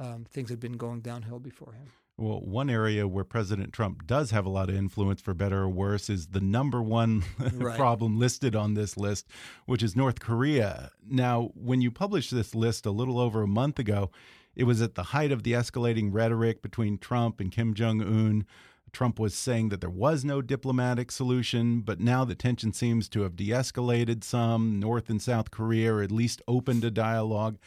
[0.00, 1.92] Um, things had been going downhill before him.
[2.16, 5.68] Well, one area where President Trump does have a lot of influence, for better or
[5.68, 7.76] worse, is the number one right.
[7.76, 9.26] problem listed on this list,
[9.66, 10.92] which is North Korea.
[11.04, 14.12] Now, when you published this list a little over a month ago,
[14.54, 18.46] it was at the height of the escalating rhetoric between Trump and Kim Jong un.
[18.94, 23.22] Trump was saying that there was no diplomatic solution, but now the tension seems to
[23.22, 24.80] have de escalated some.
[24.80, 27.58] North and South Korea are at least opened a dialogue.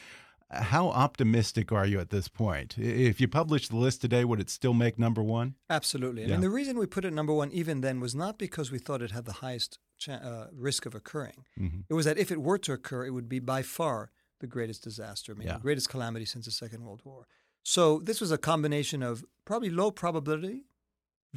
[0.49, 2.77] How optimistic are you at this point?
[2.77, 5.55] If you publish the list today, would it still make number one?
[5.69, 6.21] Absolutely.
[6.21, 6.29] Yeah.
[6.29, 8.79] I mean, the reason we put it number one even then was not because we
[8.79, 11.45] thought it had the highest uh, risk of occurring.
[11.59, 11.83] Mm -hmm.
[11.89, 14.83] It was that if it were to occur, it would be by far the greatest
[14.83, 15.57] disaster, I mean, yeah.
[15.57, 17.27] the greatest calamity since the Second World War.
[17.63, 20.63] So this was a combination of probably low probability,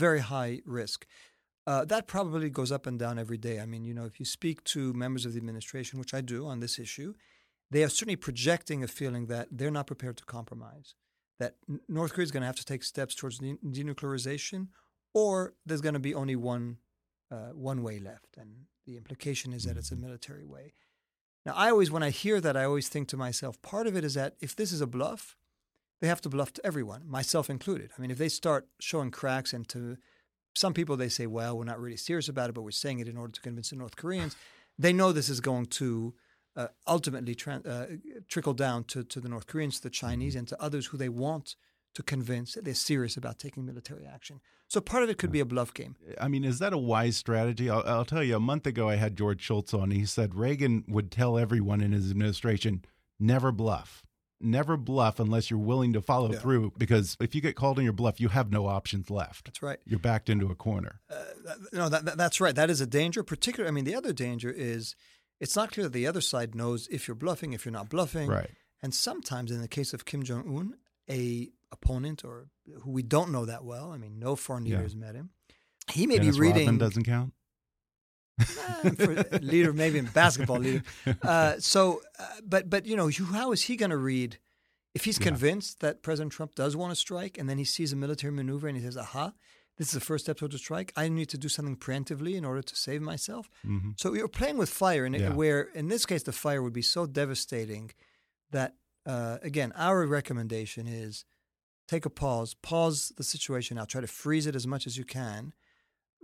[0.07, 1.07] very high risk.
[1.66, 3.57] Uh, that probability goes up and down every day.
[3.61, 6.46] I mean, you know, if you speak to members of the administration, which I do
[6.46, 7.14] on this issue,
[7.70, 10.94] they are certainly projecting a feeling that they're not prepared to compromise,
[11.38, 11.53] that
[11.88, 14.68] North Korea is going to have to take steps towards denuclearization,
[15.14, 16.78] or there's going to be only one
[17.30, 18.51] uh, one way left, and
[18.86, 20.07] the implication is that it's a mm-hmm.
[20.07, 20.74] military way.
[21.46, 24.05] Now, I always, when I hear that, I always think to myself, part of it
[24.05, 25.36] is that if this is a bluff,
[26.01, 27.90] they have to bluff to everyone, myself included.
[27.96, 29.96] I mean, if they start showing cracks and to
[30.55, 33.09] some people, they say, well, we're not really serious about it, but we're saying it
[33.09, 34.36] in order to convince the North Koreans.
[34.78, 36.14] They know this is going to
[36.57, 37.86] uh, ultimately tra- uh,
[38.28, 41.09] trickle down to, to the North Koreans, to the Chinese, and to others who they
[41.09, 41.55] want
[41.94, 44.40] to convince that they're serious about taking military action.
[44.68, 45.96] So part of it could be a bluff game.
[46.20, 47.68] I mean, is that a wise strategy?
[47.68, 49.90] I'll, I'll tell you, a month ago I had George Shultz on.
[49.90, 52.84] He said Reagan would tell everyone in his administration,
[53.18, 54.05] never bluff.
[54.41, 56.38] Never bluff unless you're willing to follow yeah.
[56.38, 59.47] through, because if you get called on your bluff, you have no options left.
[59.47, 59.78] That's right.
[59.84, 61.01] You're backed into a corner.
[61.11, 62.55] Uh, no, that, that's right.
[62.55, 63.22] That is a danger.
[63.22, 64.97] Particularly, I mean, the other danger is
[65.41, 68.28] it's not clear that the other side knows if you're bluffing, if you're not bluffing.
[68.28, 68.51] Right.
[68.82, 70.74] And sometimes, in the case of Kim Jong Un,
[71.11, 72.49] a opponent or
[72.82, 73.91] who we don't know that well.
[73.93, 74.97] I mean, no foreign leader yeah.
[74.97, 75.30] met him.
[75.91, 76.66] He may Dennis be reading.
[76.66, 77.32] Rodman doesn't count.
[79.43, 80.82] leader, maybe in basketball leader.
[81.22, 84.38] Uh, so, uh, but but you know, how is he going to read
[84.95, 85.88] if he's convinced yeah.
[85.88, 88.76] that President Trump does want to strike, and then he sees a military maneuver and
[88.76, 89.32] he says, "Aha,
[89.78, 90.93] this is the first step towards a strike.
[90.97, 93.91] I need to do something preemptively in order to save myself." Mm-hmm.
[93.97, 95.32] So you're playing with fire, and yeah.
[95.32, 97.93] where in this case the fire would be so devastating
[98.51, 98.74] that
[99.07, 101.24] uh, again, our recommendation is
[101.88, 105.05] take a pause, pause the situation now, try to freeze it as much as you
[105.05, 105.53] can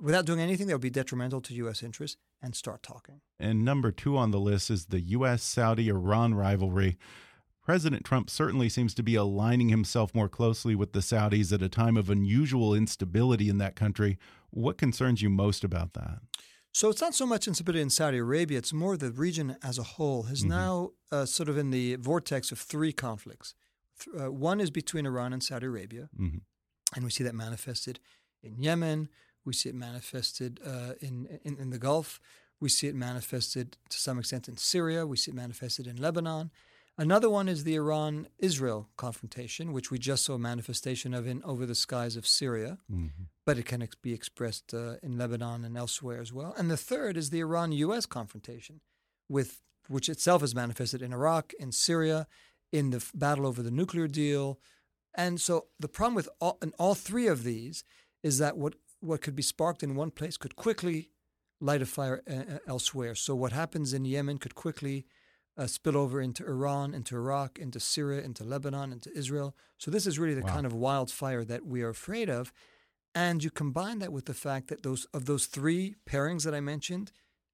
[0.00, 1.82] without doing anything that would be detrimental to U.S.
[1.82, 3.20] interests and start talking.
[3.40, 5.42] And number two on the list is the U.S.
[5.42, 6.98] Saudi Iran rivalry.
[7.62, 11.68] President Trump certainly seems to be aligning himself more closely with the Saudis at a
[11.68, 14.18] time of unusual instability in that country.
[14.50, 16.20] What concerns you most about that?
[16.70, 19.82] So it's not so much instability in Saudi Arabia, it's more the region as a
[19.82, 20.58] whole has mm -hmm.
[20.60, 23.54] now uh, sort of in the vortex of three conflicts.
[24.14, 26.38] Uh, one is between Iran and Saudi Arabia, mm-hmm.
[26.94, 27.98] and we see that manifested
[28.42, 29.08] in Yemen.
[29.46, 32.20] We see it manifested uh, in, in, in the Gulf.
[32.60, 35.06] We see it manifested to some extent in Syria.
[35.06, 36.50] We see it manifested in Lebanon.
[36.98, 41.66] Another one is the Iran-Israel confrontation, which we just saw a manifestation of in over
[41.66, 43.24] the skies of Syria, mm-hmm.
[43.44, 46.54] but it can ex- be expressed uh, in Lebanon and elsewhere as well.
[46.56, 48.06] And the third is the Iran-U.S.
[48.06, 48.80] confrontation,
[49.28, 52.26] with which itself is manifested in Iraq, in Syria,
[52.72, 54.58] in the battle over the nuclear deal.
[55.14, 57.84] And so the problem with all, in all three of these
[58.22, 61.10] is that what, what could be sparked in one place could quickly
[61.60, 63.14] light a fire uh, elsewhere.
[63.14, 65.06] So what happens in Yemen could quickly
[65.58, 69.56] uh, spill over into Iran, into Iraq, into Syria, into Lebanon, into Israel.
[69.78, 70.54] So this is really the wow.
[70.54, 72.52] kind of wildfire that we are afraid of.
[73.14, 76.60] And you combine that with the fact that those of those three pairings that I
[76.60, 77.12] mentioned,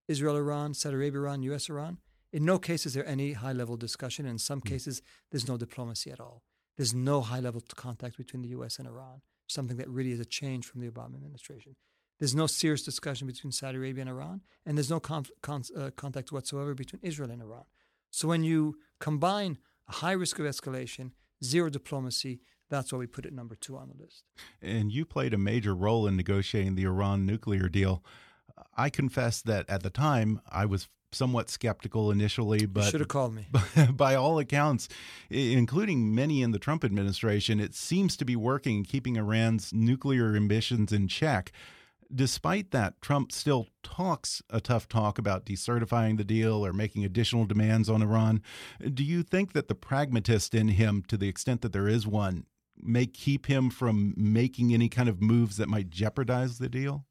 [0.09, 1.99] Israel, Iran, Saudi Arabia, Iran, U.S., Iran,
[2.33, 4.27] in no case is there any high level discussion.
[4.27, 4.69] In some mm.
[4.69, 6.43] cases, there's no diplomacy at all.
[6.77, 10.25] There's no high level contact between the US and Iran, something that really is a
[10.25, 11.77] change from the Obama administration.
[12.19, 15.91] There's no serious discussion between Saudi Arabia and Iran, and there's no con- con- uh,
[15.97, 17.65] contact whatsoever between Israel and Iran.
[18.11, 21.13] So when you combine a high risk of escalation,
[21.43, 22.41] zero diplomacy,
[22.71, 24.25] that's why we put it number two on the list.
[24.63, 28.05] And you played a major role in negotiating the Iran nuclear deal.
[28.77, 33.35] I confess that at the time I was somewhat skeptical initially, but should have called
[33.35, 33.47] me.
[33.93, 34.89] By all accounts,
[35.31, 40.93] including many in the Trump administration, it seems to be working, keeping Iran's nuclear ambitions
[40.93, 41.53] in check.
[42.15, 47.47] Despite that, Trump still talks a tough talk about decertifying the deal or making additional
[47.47, 48.43] demands on Iran.
[48.93, 52.45] Do you think that the pragmatist in him, to the extent that there is one,
[52.79, 57.07] may keep him from making any kind of moves that might jeopardize the deal?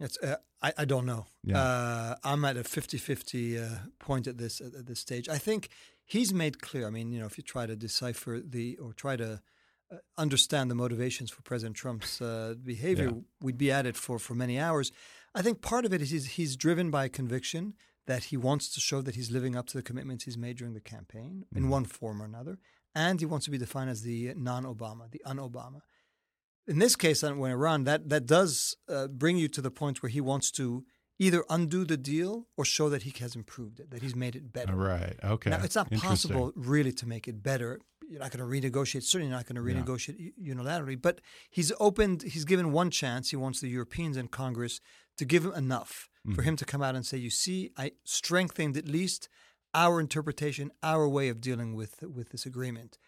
[0.00, 0.36] It's, uh,
[0.66, 1.22] I, I don't know.
[1.42, 1.58] Yeah.
[1.62, 5.28] Uh, I'm at a 50-50 uh, point at this at this stage.
[5.28, 5.68] I think
[6.14, 6.86] he's made clear.
[6.86, 9.30] I mean, you know, if you try to decipher the or try to
[9.92, 13.20] uh, understand the motivations for President Trump's uh, behavior, Yeah.
[13.44, 14.90] we'd be at it for for many hours.
[15.38, 17.74] I think part of it is he's, he's driven by a conviction
[18.06, 20.74] that he wants to show that he's living up to the commitments he's made during
[20.74, 22.54] the campaign in one form or another,
[22.94, 25.80] and he wants to be defined as the non-Obama, the un-Obama
[26.66, 30.02] in this case, uh, when Iran, that that does uh, bring you to the point
[30.02, 30.84] where he wants to
[31.18, 34.52] either undo the deal or show that he has improved it, that he's made it
[34.52, 34.74] better.
[34.74, 35.16] Right.
[35.22, 35.50] Okay.
[35.50, 37.78] Now, it's not possible really to make it better.
[38.08, 39.02] You're not going to renegotiate.
[39.04, 41.00] Certainly not going to renegotiate u- unilaterally.
[41.00, 42.22] But he's opened.
[42.22, 43.30] He's given one chance.
[43.30, 44.80] He wants the Europeans and Congress
[45.18, 46.42] to give him enough for Mm-hmm.
[46.48, 49.28] him to come out and say, "You see, I strengthened at least
[49.74, 52.98] our interpretation, our way of dealing with with this agreement."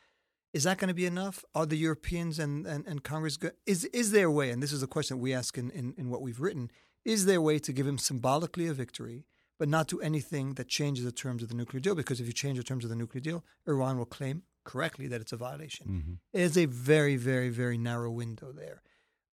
[0.57, 1.37] Is that going to be enough?
[1.55, 4.49] Are the Europeans and, and, and Congress go- is is there a way?
[4.53, 6.71] And this is a question that we ask in, in, in what we've written.
[7.05, 9.19] Is there a way to give him symbolically a victory,
[9.59, 11.95] but not do anything that changes the terms of the nuclear deal?
[11.95, 15.21] Because if you change the terms of the nuclear deal, Iran will claim correctly that
[15.21, 15.87] it's a violation.
[15.89, 16.15] Mhm.
[16.33, 18.83] It is a very, very, very narrow window there.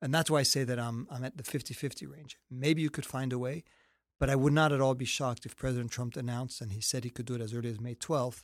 [0.03, 2.37] And that's why I say that I'm, I'm at the 50 50 range.
[2.51, 3.57] Maybe you could find a way,
[4.20, 7.05] but I would not at all be shocked if President Trump announced, and he said
[7.05, 8.43] he could do it as early as May 12th.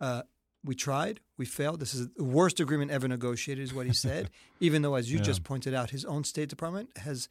[0.00, 0.22] Uh,
[0.64, 1.80] we tried, we failed.
[1.80, 4.30] This is the worst agreement ever negotiated, is what he said.
[4.60, 5.24] Even though, as you Yeah.
[5.24, 7.28] just pointed out, his own State Department has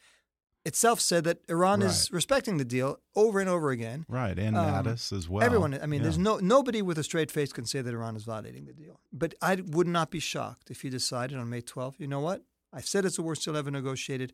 [0.66, 4.06] itself said that Iran is respecting the deal over and over again.
[4.10, 4.38] Right.
[4.38, 5.44] And Um, Mattis as well.
[5.44, 6.04] Everyone, I mean, Yeah.
[6.04, 9.00] there's no nobody with a straight face can say that Iran is violating the deal.
[9.14, 12.44] But I would not be shocked if he decided on May 12th, you know what?
[12.74, 14.34] I said it's the worst deal ever negotiated.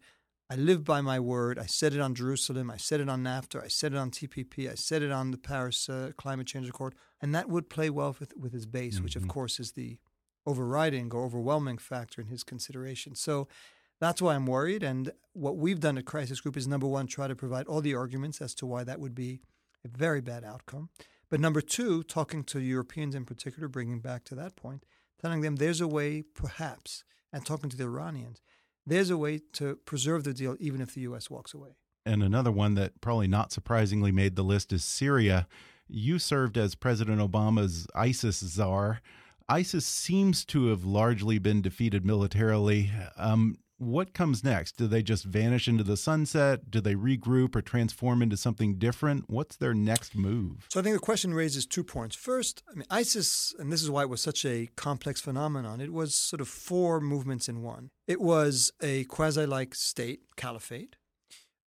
[0.49, 1.57] I live by my word.
[1.57, 2.69] I said it on Jerusalem.
[2.69, 3.63] I said it on NAFTA.
[3.63, 4.69] I said it on TPP.
[4.71, 6.93] I said it on the Paris uh, Climate Change Accord.
[7.19, 9.97] And that would play well with, with his base, which, of course, is the
[10.45, 13.15] overriding or overwhelming factor in his consideration.
[13.15, 13.47] So
[13.99, 14.83] that's why I'm worried.
[14.83, 17.95] And what we've done at Crisis Group is number one, try to provide all the
[17.95, 19.41] arguments as to why that would be
[19.83, 20.89] a very bad outcome.
[21.29, 24.85] But number two, talking to Europeans in particular, bringing back to that point,
[25.19, 28.41] telling them there's a way, perhaps, and talking to the Iranians,
[28.85, 31.29] there's a way to preserve the deal even if the U.S.
[31.29, 31.77] walks away.
[32.05, 35.47] And another one that probably not surprisingly made the list is Syria.
[35.87, 39.01] You served as President Obama's ISIS czar.
[39.49, 42.91] ISIS seems to have largely been defeated militarily.
[43.17, 44.77] Um, what comes next?
[44.77, 46.71] Do they just vanish into the sunset?
[46.71, 49.25] Do they regroup or transform into something different?
[49.27, 50.67] What's their next move?
[50.69, 52.15] So I think the question raises two points.
[52.15, 55.93] First, I mean, ISIS, and this is why it was such a complex phenomenon, it
[55.93, 57.89] was sort of four movements in one.
[58.07, 60.95] It was a quasi like state, caliphate,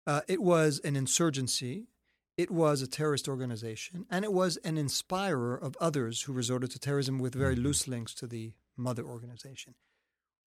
[0.07, 1.87] uh, it was an insurgency,
[2.37, 6.79] it was a terrorist organization, and it was an inspirer of others who resorted to
[6.79, 9.75] terrorism with very loose links to the mother organization.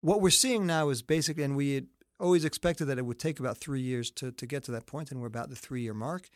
[0.07, 1.87] What we're seeing now is basically, and we had
[2.21, 5.11] always expected that it would take about three years to, to get to that point,
[5.11, 6.29] and we're about the three year mark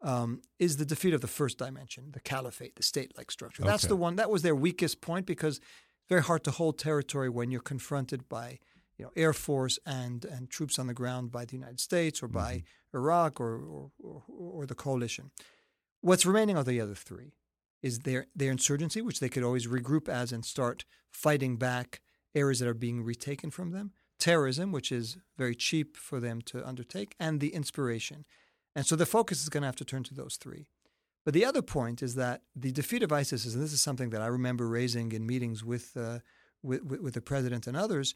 [0.00, 3.64] um, is the defeat of the first dimension, the caliphate, the state-like structure.
[3.64, 3.88] That's Okay.
[3.88, 7.50] the one that was their weakest point because it's very hard to hold territory when
[7.50, 8.60] you're confronted by
[8.96, 12.28] you know air force and and troops on the ground by the United States or
[12.28, 12.62] by
[12.94, 15.32] Iraq or or, or or the coalition.
[16.00, 17.32] What's remaining are the other three.
[17.82, 22.00] Is their their insurgency, which they could always regroup as and start fighting back
[22.34, 23.92] areas that are being retaken from them.
[24.18, 28.24] Terrorism, which is very cheap for them to undertake, and the inspiration.
[28.74, 30.68] And so the focus is going to have to turn to those three.
[31.24, 34.10] But the other point is that the defeat of ISIS, is, and this is something
[34.10, 36.20] that I remember raising in meetings with, uh,
[36.62, 38.14] with, with, with the president and others,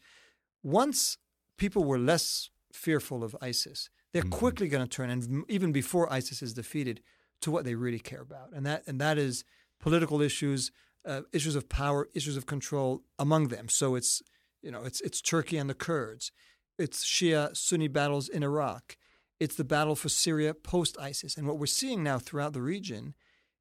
[0.63, 1.17] once
[1.57, 6.41] people were less fearful of ISIS, they're quickly going to turn, and even before ISIS
[6.41, 7.01] is defeated,
[7.41, 9.43] to what they really care about, and that and that is
[9.79, 10.71] political issues,
[11.05, 13.69] uh, issues of power, issues of control among them.
[13.69, 14.21] So it's
[14.61, 16.31] you know it's it's Turkey and the Kurds,
[16.77, 18.97] it's Shia Sunni battles in Iraq,
[19.39, 23.15] it's the battle for Syria post ISIS, and what we're seeing now throughout the region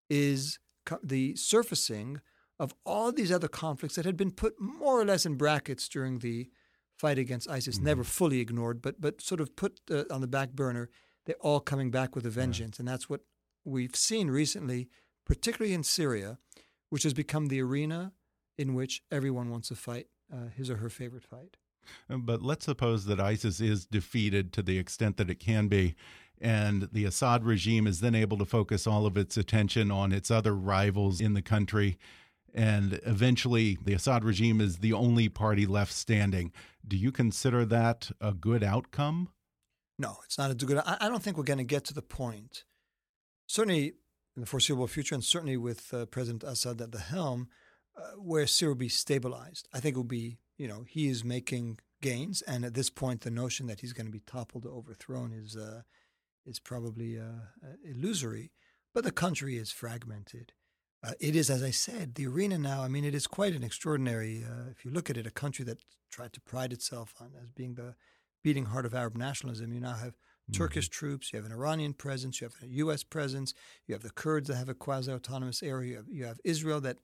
[0.09, 2.20] is co- the surfacing
[2.59, 6.18] of all these other conflicts that had been put more or less in brackets during
[6.18, 6.51] the
[6.99, 10.53] fight against ISIS, never fully ignored, but but sort of put uh, on the back
[10.53, 10.91] burner.
[11.24, 13.20] They're all coming back with a vengeance, and that's what
[13.64, 14.88] we've seen recently,
[15.24, 16.38] particularly in Syria,
[16.91, 18.12] which has become the arena
[18.59, 21.57] in which everyone wants to fight uh, his or her favorite fight.
[22.09, 25.95] But let's suppose that ISIS is defeated to the extent that it can be,
[26.41, 30.30] and the Assad regime is then able to focus all of its attention on its
[30.30, 31.99] other rivals in the country.
[32.53, 36.53] And eventually, the Assad regime is the only party left standing.
[36.86, 39.28] Do you consider that a good outcome?
[39.99, 40.78] No, it's not a good.
[40.78, 42.64] I, I don't think we're going to get to the point,
[43.47, 43.95] certainly
[44.41, 47.49] in the foreseeable future, and certainly with uh, President Assad at the helm,
[47.95, 49.68] uh, where Syria will be stabilized.
[49.70, 53.20] I think it will be, you know, he is making gains, and at this point,
[53.20, 55.82] the notion that he's going to be toppled or overthrown is uh,
[56.47, 58.51] is probably uh, illusory,
[58.95, 60.55] but the country is fragmented.
[61.05, 62.82] Uh, it is, as I said, the arena now.
[62.82, 64.43] I mean, it is quite an extraordinary.
[64.43, 65.80] Uh, if you look at it, a country that
[66.11, 67.95] tried to pride itself on as being the
[68.43, 69.74] beating heart of Arab nationalism.
[69.74, 70.16] You now have
[70.51, 70.62] mm-hmm.
[70.62, 73.03] Turkish troops, you have an Iranian presence, you have a U.S.
[73.03, 73.55] presence,
[73.86, 76.80] you have the Kurds that have a quasi autonomous area, you have, you have, Israel
[76.82, 76.98] that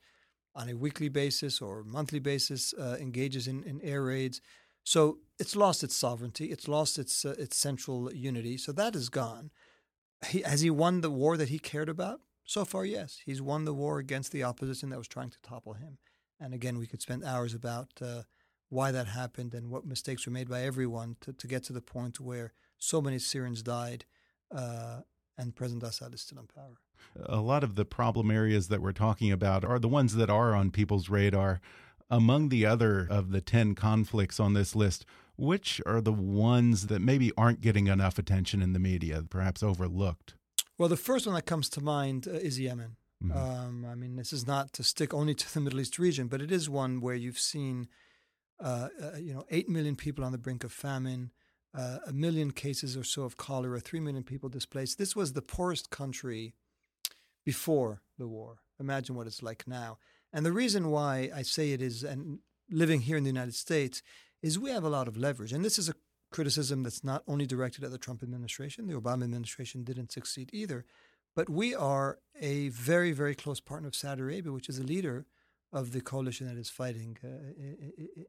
[0.55, 4.40] on a weekly basis or monthly basis uh, engages in, in, air raids.
[4.84, 8.57] So it's lost its sovereignty, it's lost its uh, its central unity.
[8.57, 9.51] So that is gone.
[10.26, 12.20] He, has he won the war that he cared about?
[12.44, 13.20] So far, yes.
[13.26, 15.99] He's won the war against the opposition that was trying to topple him.
[16.40, 18.22] And again, we could spend hours about uh,
[18.68, 21.80] why that happened and what mistakes were made by everyone to, to get to the
[21.80, 24.04] point where so many Syrians died
[24.54, 25.00] uh,
[25.38, 26.78] and President Assad is still in power.
[27.24, 30.54] A lot of the problem areas that we're talking about are the ones that are
[30.54, 31.60] on people's radar.
[32.08, 35.04] Among the other of the 10 conflicts on this list,
[35.36, 40.34] which are the ones that maybe aren't getting enough attention in the media, perhaps overlooked?
[40.78, 42.96] Well, the first one that comes to mind uh, is Yemen.
[43.22, 43.66] Mm -hmm.
[43.66, 46.40] um, I mean, this is not to stick only to the Middle East region, but
[46.40, 47.88] it is one where you've seen
[48.60, 51.30] uh, uh, you know, 8 million people on the brink of famine,
[51.76, 54.98] uh, a million cases or so of cholera, 3 million people displaced.
[54.98, 56.54] This was the poorest country
[57.44, 58.58] before the war.
[58.80, 59.98] Imagine what it's like now.
[60.32, 64.02] And the reason why I say it is, and living here in the United States,
[64.42, 65.52] is we have a lot of leverage.
[65.52, 65.94] And this is a
[66.30, 70.84] criticism that's not only directed at the Trump administration, the Obama administration didn't succeed either.
[71.34, 75.26] But we are a very, very close partner of Saudi Arabia, which is a leader
[75.72, 77.28] of the coalition that is fighting uh,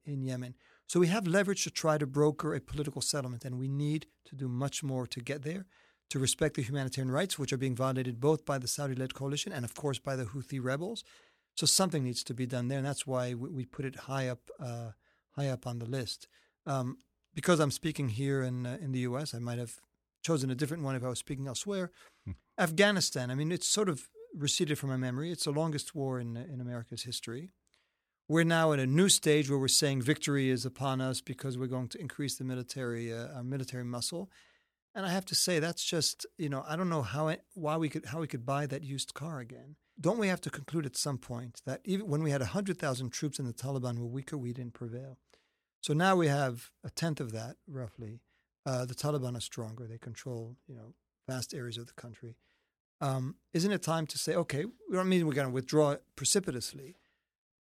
[0.06, 0.56] in Yemen.
[0.88, 4.36] So we have leverage to try to broker a political settlement, and we need to
[4.36, 5.66] do much more to get there,
[6.10, 9.52] to respect the humanitarian rights, which are being violated both by the Saudi led coalition
[9.52, 11.04] and, of course, by the Houthi rebels.
[11.56, 14.50] So something needs to be done there, and that's why we, put it high up,
[14.60, 14.92] uh,
[15.36, 16.28] high up on the list.
[16.66, 17.00] Um,
[17.34, 19.76] because I'm speaking here in uh, in the U.S., I might have
[20.24, 21.92] chosen a different one if I was speaking elsewhere.
[22.26, 22.32] Hmm.
[22.58, 23.30] Afghanistan.
[23.30, 25.32] I mean, it's sort of receded from my memory.
[25.32, 27.52] It's the longest war in in America's history.
[28.30, 31.68] We're now at a new stage where we're saying victory is upon us because we're
[31.68, 34.30] going to increase the military uh, our military muscle.
[34.94, 37.78] And I have to say that's just you know I don't know how it, why
[37.78, 39.78] we could how we could buy that used car again.
[40.00, 43.12] Don't we have to conclude at some point that even when we had hundred thousand
[43.12, 45.18] troops and the Taliban were weaker, we didn't prevail.
[45.82, 48.20] So now we have a tenth of that roughly.
[48.66, 50.94] Uh, the Taliban are stronger; they control you know
[51.30, 52.36] vast areas of the country.
[53.00, 56.96] Um, isn't it time to say, okay, we don't mean we're going to withdraw precipitously,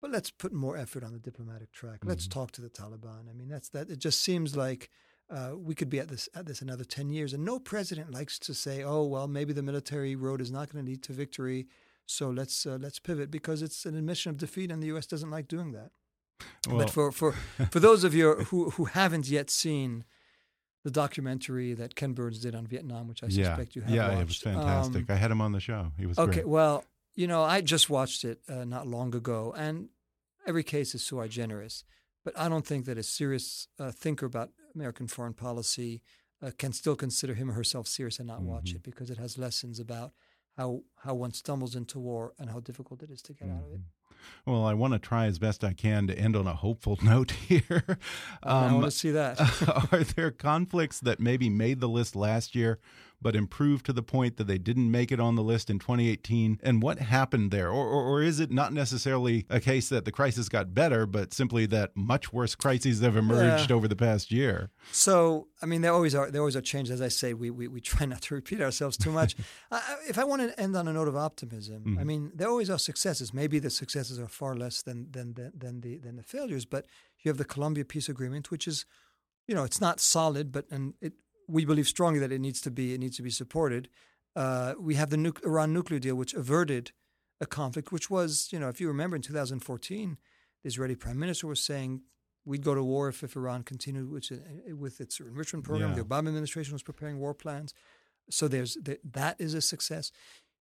[0.00, 2.00] but let's put more effort on the diplomatic track.
[2.00, 2.08] Mm-hmm.
[2.08, 3.28] Let's talk to the Taliban.
[3.28, 3.90] I mean, that's that.
[3.90, 4.90] It just seems like
[5.30, 8.38] uh, we could be at this at this another ten years, and no president likes
[8.40, 11.68] to say, "Oh, well, maybe the military road is not going to lead to victory,
[12.06, 15.06] so let's uh, let's pivot," because it's an admission of defeat, and the U.S.
[15.06, 15.90] doesn't like doing that.
[16.68, 16.78] Well.
[16.78, 17.32] But for for
[17.70, 20.04] for those of you who who haven't yet seen
[20.84, 23.80] the documentary that Ken Burns did on Vietnam, which I suspect yeah.
[23.80, 24.20] you have yeah, watched.
[24.20, 25.10] it was fantastic.
[25.10, 25.92] Um, I had him on the show.
[25.98, 26.32] He was okay.
[26.32, 26.48] Great.
[26.48, 26.84] Well,
[27.18, 29.88] you know, I just watched it uh, not long ago, and
[30.46, 31.82] every case is sui generis.
[32.24, 36.00] But I don't think that a serious uh, thinker about American foreign policy
[36.40, 38.50] uh, can still consider him or herself serious and not mm-hmm.
[38.50, 40.12] watch it because it has lessons about
[40.56, 43.56] how how one stumbles into war and how difficult it is to get mm-hmm.
[43.56, 43.80] out of it.
[43.80, 44.52] Mm-hmm.
[44.52, 47.32] Well, I want to try as best I can to end on a hopeful note
[47.32, 47.84] here.
[48.44, 49.40] Um, I want to see that.
[49.92, 52.78] are there conflicts that maybe made the list last year
[53.20, 56.60] but improved to the point that they didn't make it on the list in 2018?
[56.62, 57.68] And what happened there?
[57.68, 61.32] Or, or, or, is it not necessarily a case that the crisis got better, but
[61.32, 63.76] simply that much worse crises have emerged yeah.
[63.76, 64.70] over the past year?
[64.92, 66.92] So, I mean, there always are there always are changes.
[66.92, 69.36] As I say, we we, we try not to repeat ourselves too much.
[69.70, 71.86] uh, if I want to end on a note of optimism, mm.
[71.86, 72.06] I mm-hmm.
[72.06, 73.34] mean, there always are successes.
[73.34, 76.86] Maybe the successes are far less than than than, than the than the failures, but
[77.20, 78.84] you have the Colombia peace agreement, which is
[79.48, 81.14] you know, it's not solid, but and it
[81.48, 83.88] we believe strongly that it needs to be it needs to be supported.
[84.36, 86.92] Uh, we have the nu- Iran nuclear deal, which averted
[87.40, 90.18] a conflict, which was, you know, if you remember in 2014,
[90.62, 92.02] the Israeli prime minister was saying
[92.44, 94.32] we'd go to war if, if Iran continued which,
[94.72, 95.90] with its enrichment program.
[95.90, 95.96] Yeah.
[95.96, 97.74] The Obama administration was preparing war plans.
[98.30, 100.12] So there's that is a success.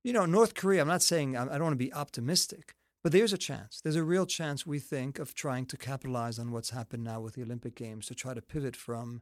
[0.03, 3.33] You know, North Korea, I'm not saying I don't want to be optimistic, but there's
[3.33, 3.81] a chance.
[3.81, 7.33] There's a real chance, we think, of trying to capitalize on what's happened now with
[7.33, 9.21] the Olympic Games to try to pivot from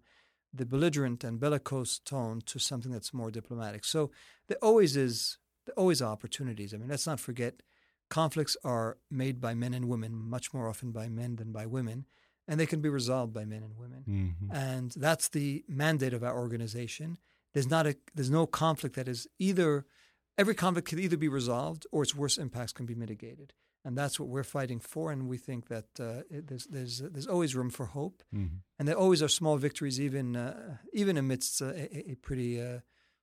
[0.55, 3.83] the belligerent and bellicose tone to something that's more diplomatic.
[3.85, 4.11] So
[4.47, 6.73] there always is there always are opportunities.
[6.73, 7.63] I mean, let's not forget
[8.09, 12.05] conflicts are made by men and women, much more often by men than by women,
[12.47, 14.03] and they can be resolved by men and women.
[14.07, 14.55] Mm-hmm.
[14.55, 17.17] And that's the mandate of our organization.
[17.53, 19.85] There's not a there's no conflict that is either
[20.37, 23.53] every conflict can either be resolved or its worst impacts can be mitigated
[23.85, 25.11] and that's what we're fighting for.
[25.11, 28.57] And we think that uh, it, there's there's there's always room for hope, mm-hmm.
[28.79, 32.79] and there always are small victories, even uh, even amidst uh, a, a, pretty uh,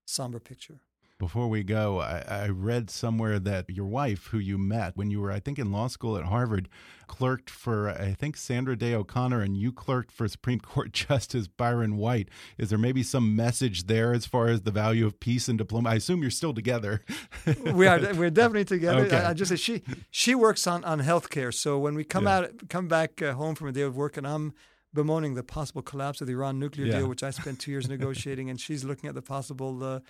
[0.06, 0.80] somber picture.
[1.22, 5.20] Before we go, I, I, read somewhere that your wife, who you met when you
[5.20, 6.68] were, I think, in law school at Harvard,
[7.06, 11.96] clerked for, I think, Sandra Day O'Connor, and you clerked for Supreme Court Justice Byron
[11.96, 12.28] White.
[12.58, 15.92] Is there maybe some message there as far as the value of peace and diplomacy?
[15.92, 17.04] I assume you're still together.
[17.72, 18.00] we are.
[18.14, 19.02] We're definitely together.
[19.02, 19.18] Okay.
[19.18, 21.54] I, I, just say she she works on on healthcare.
[21.54, 22.38] So when we come yeah.
[22.38, 24.54] out, come back uh, home from a day of work, and I'm
[24.92, 26.98] bemoaning the possible collapse of the Iran nuclear yeah.
[26.98, 30.00] deal, which I spent two years negotiating, and she's looking at the possible uh,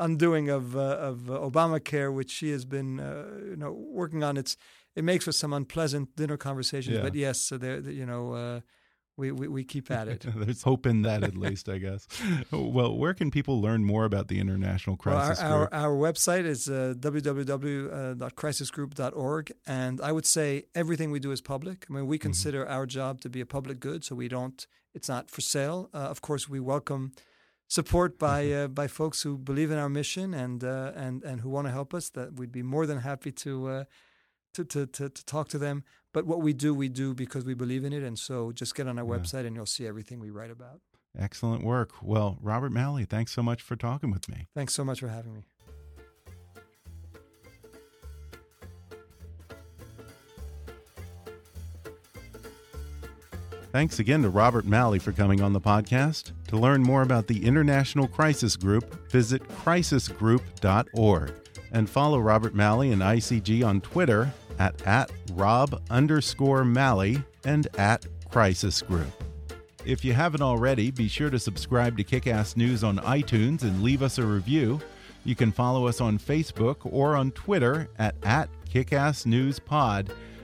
[0.00, 4.36] undoing of uh, of uh, Obamacare, which she has been uh, you know working on.
[4.36, 4.56] It's
[4.96, 7.02] it makes for some unpleasant dinner conversations, yeah.
[7.02, 8.32] but yes, so there you know.
[8.32, 8.60] Uh,
[9.16, 10.24] we, we, we keep at it.
[10.34, 12.08] There's hope in that, at least, I guess.
[12.50, 15.74] Well, where can people learn more about the International Crisis well, our, Group?
[15.74, 19.52] Our, our website is uh, www.crisisgroup.org.
[19.66, 21.84] And I would say everything we do is public.
[21.90, 22.22] I mean, we mm-hmm.
[22.22, 22.72] consider mm-hmm.
[22.72, 25.90] our job to be a public good, so we don't, it's not for sale.
[25.92, 27.12] Uh, of course, we welcome
[27.70, 28.64] support by mm-hmm.
[28.64, 31.72] uh, by folks who believe in our mission and uh, and and who want to
[31.72, 32.10] help us.
[32.10, 33.84] That we'd be more than happy to, uh,
[34.54, 35.84] to, to to to talk to them.
[36.12, 38.02] But what we do, we do because we believe in it.
[38.02, 39.18] And so, just get on our yeah.
[39.18, 40.80] website and you'll see everything we write about.
[41.18, 41.90] Excellent work.
[42.02, 44.48] Well, Robert Malley, thanks so much for talking with me.
[44.54, 45.44] Thanks so much for having me.
[53.72, 56.32] Thanks again to Robert Malley for coming on the podcast.
[56.50, 61.32] To learn more about the International Crisis Group, visit crisisgroup.org
[61.70, 68.04] and follow Robert Malley and ICG on Twitter at, at Rob underscore Malley and at
[68.28, 69.06] Crisis Group.
[69.84, 74.02] If you haven't already, be sure to subscribe to Kickass News on iTunes and leave
[74.02, 74.80] us a review.
[75.24, 80.10] You can follow us on Facebook or on Twitter at, at KickassNewsPod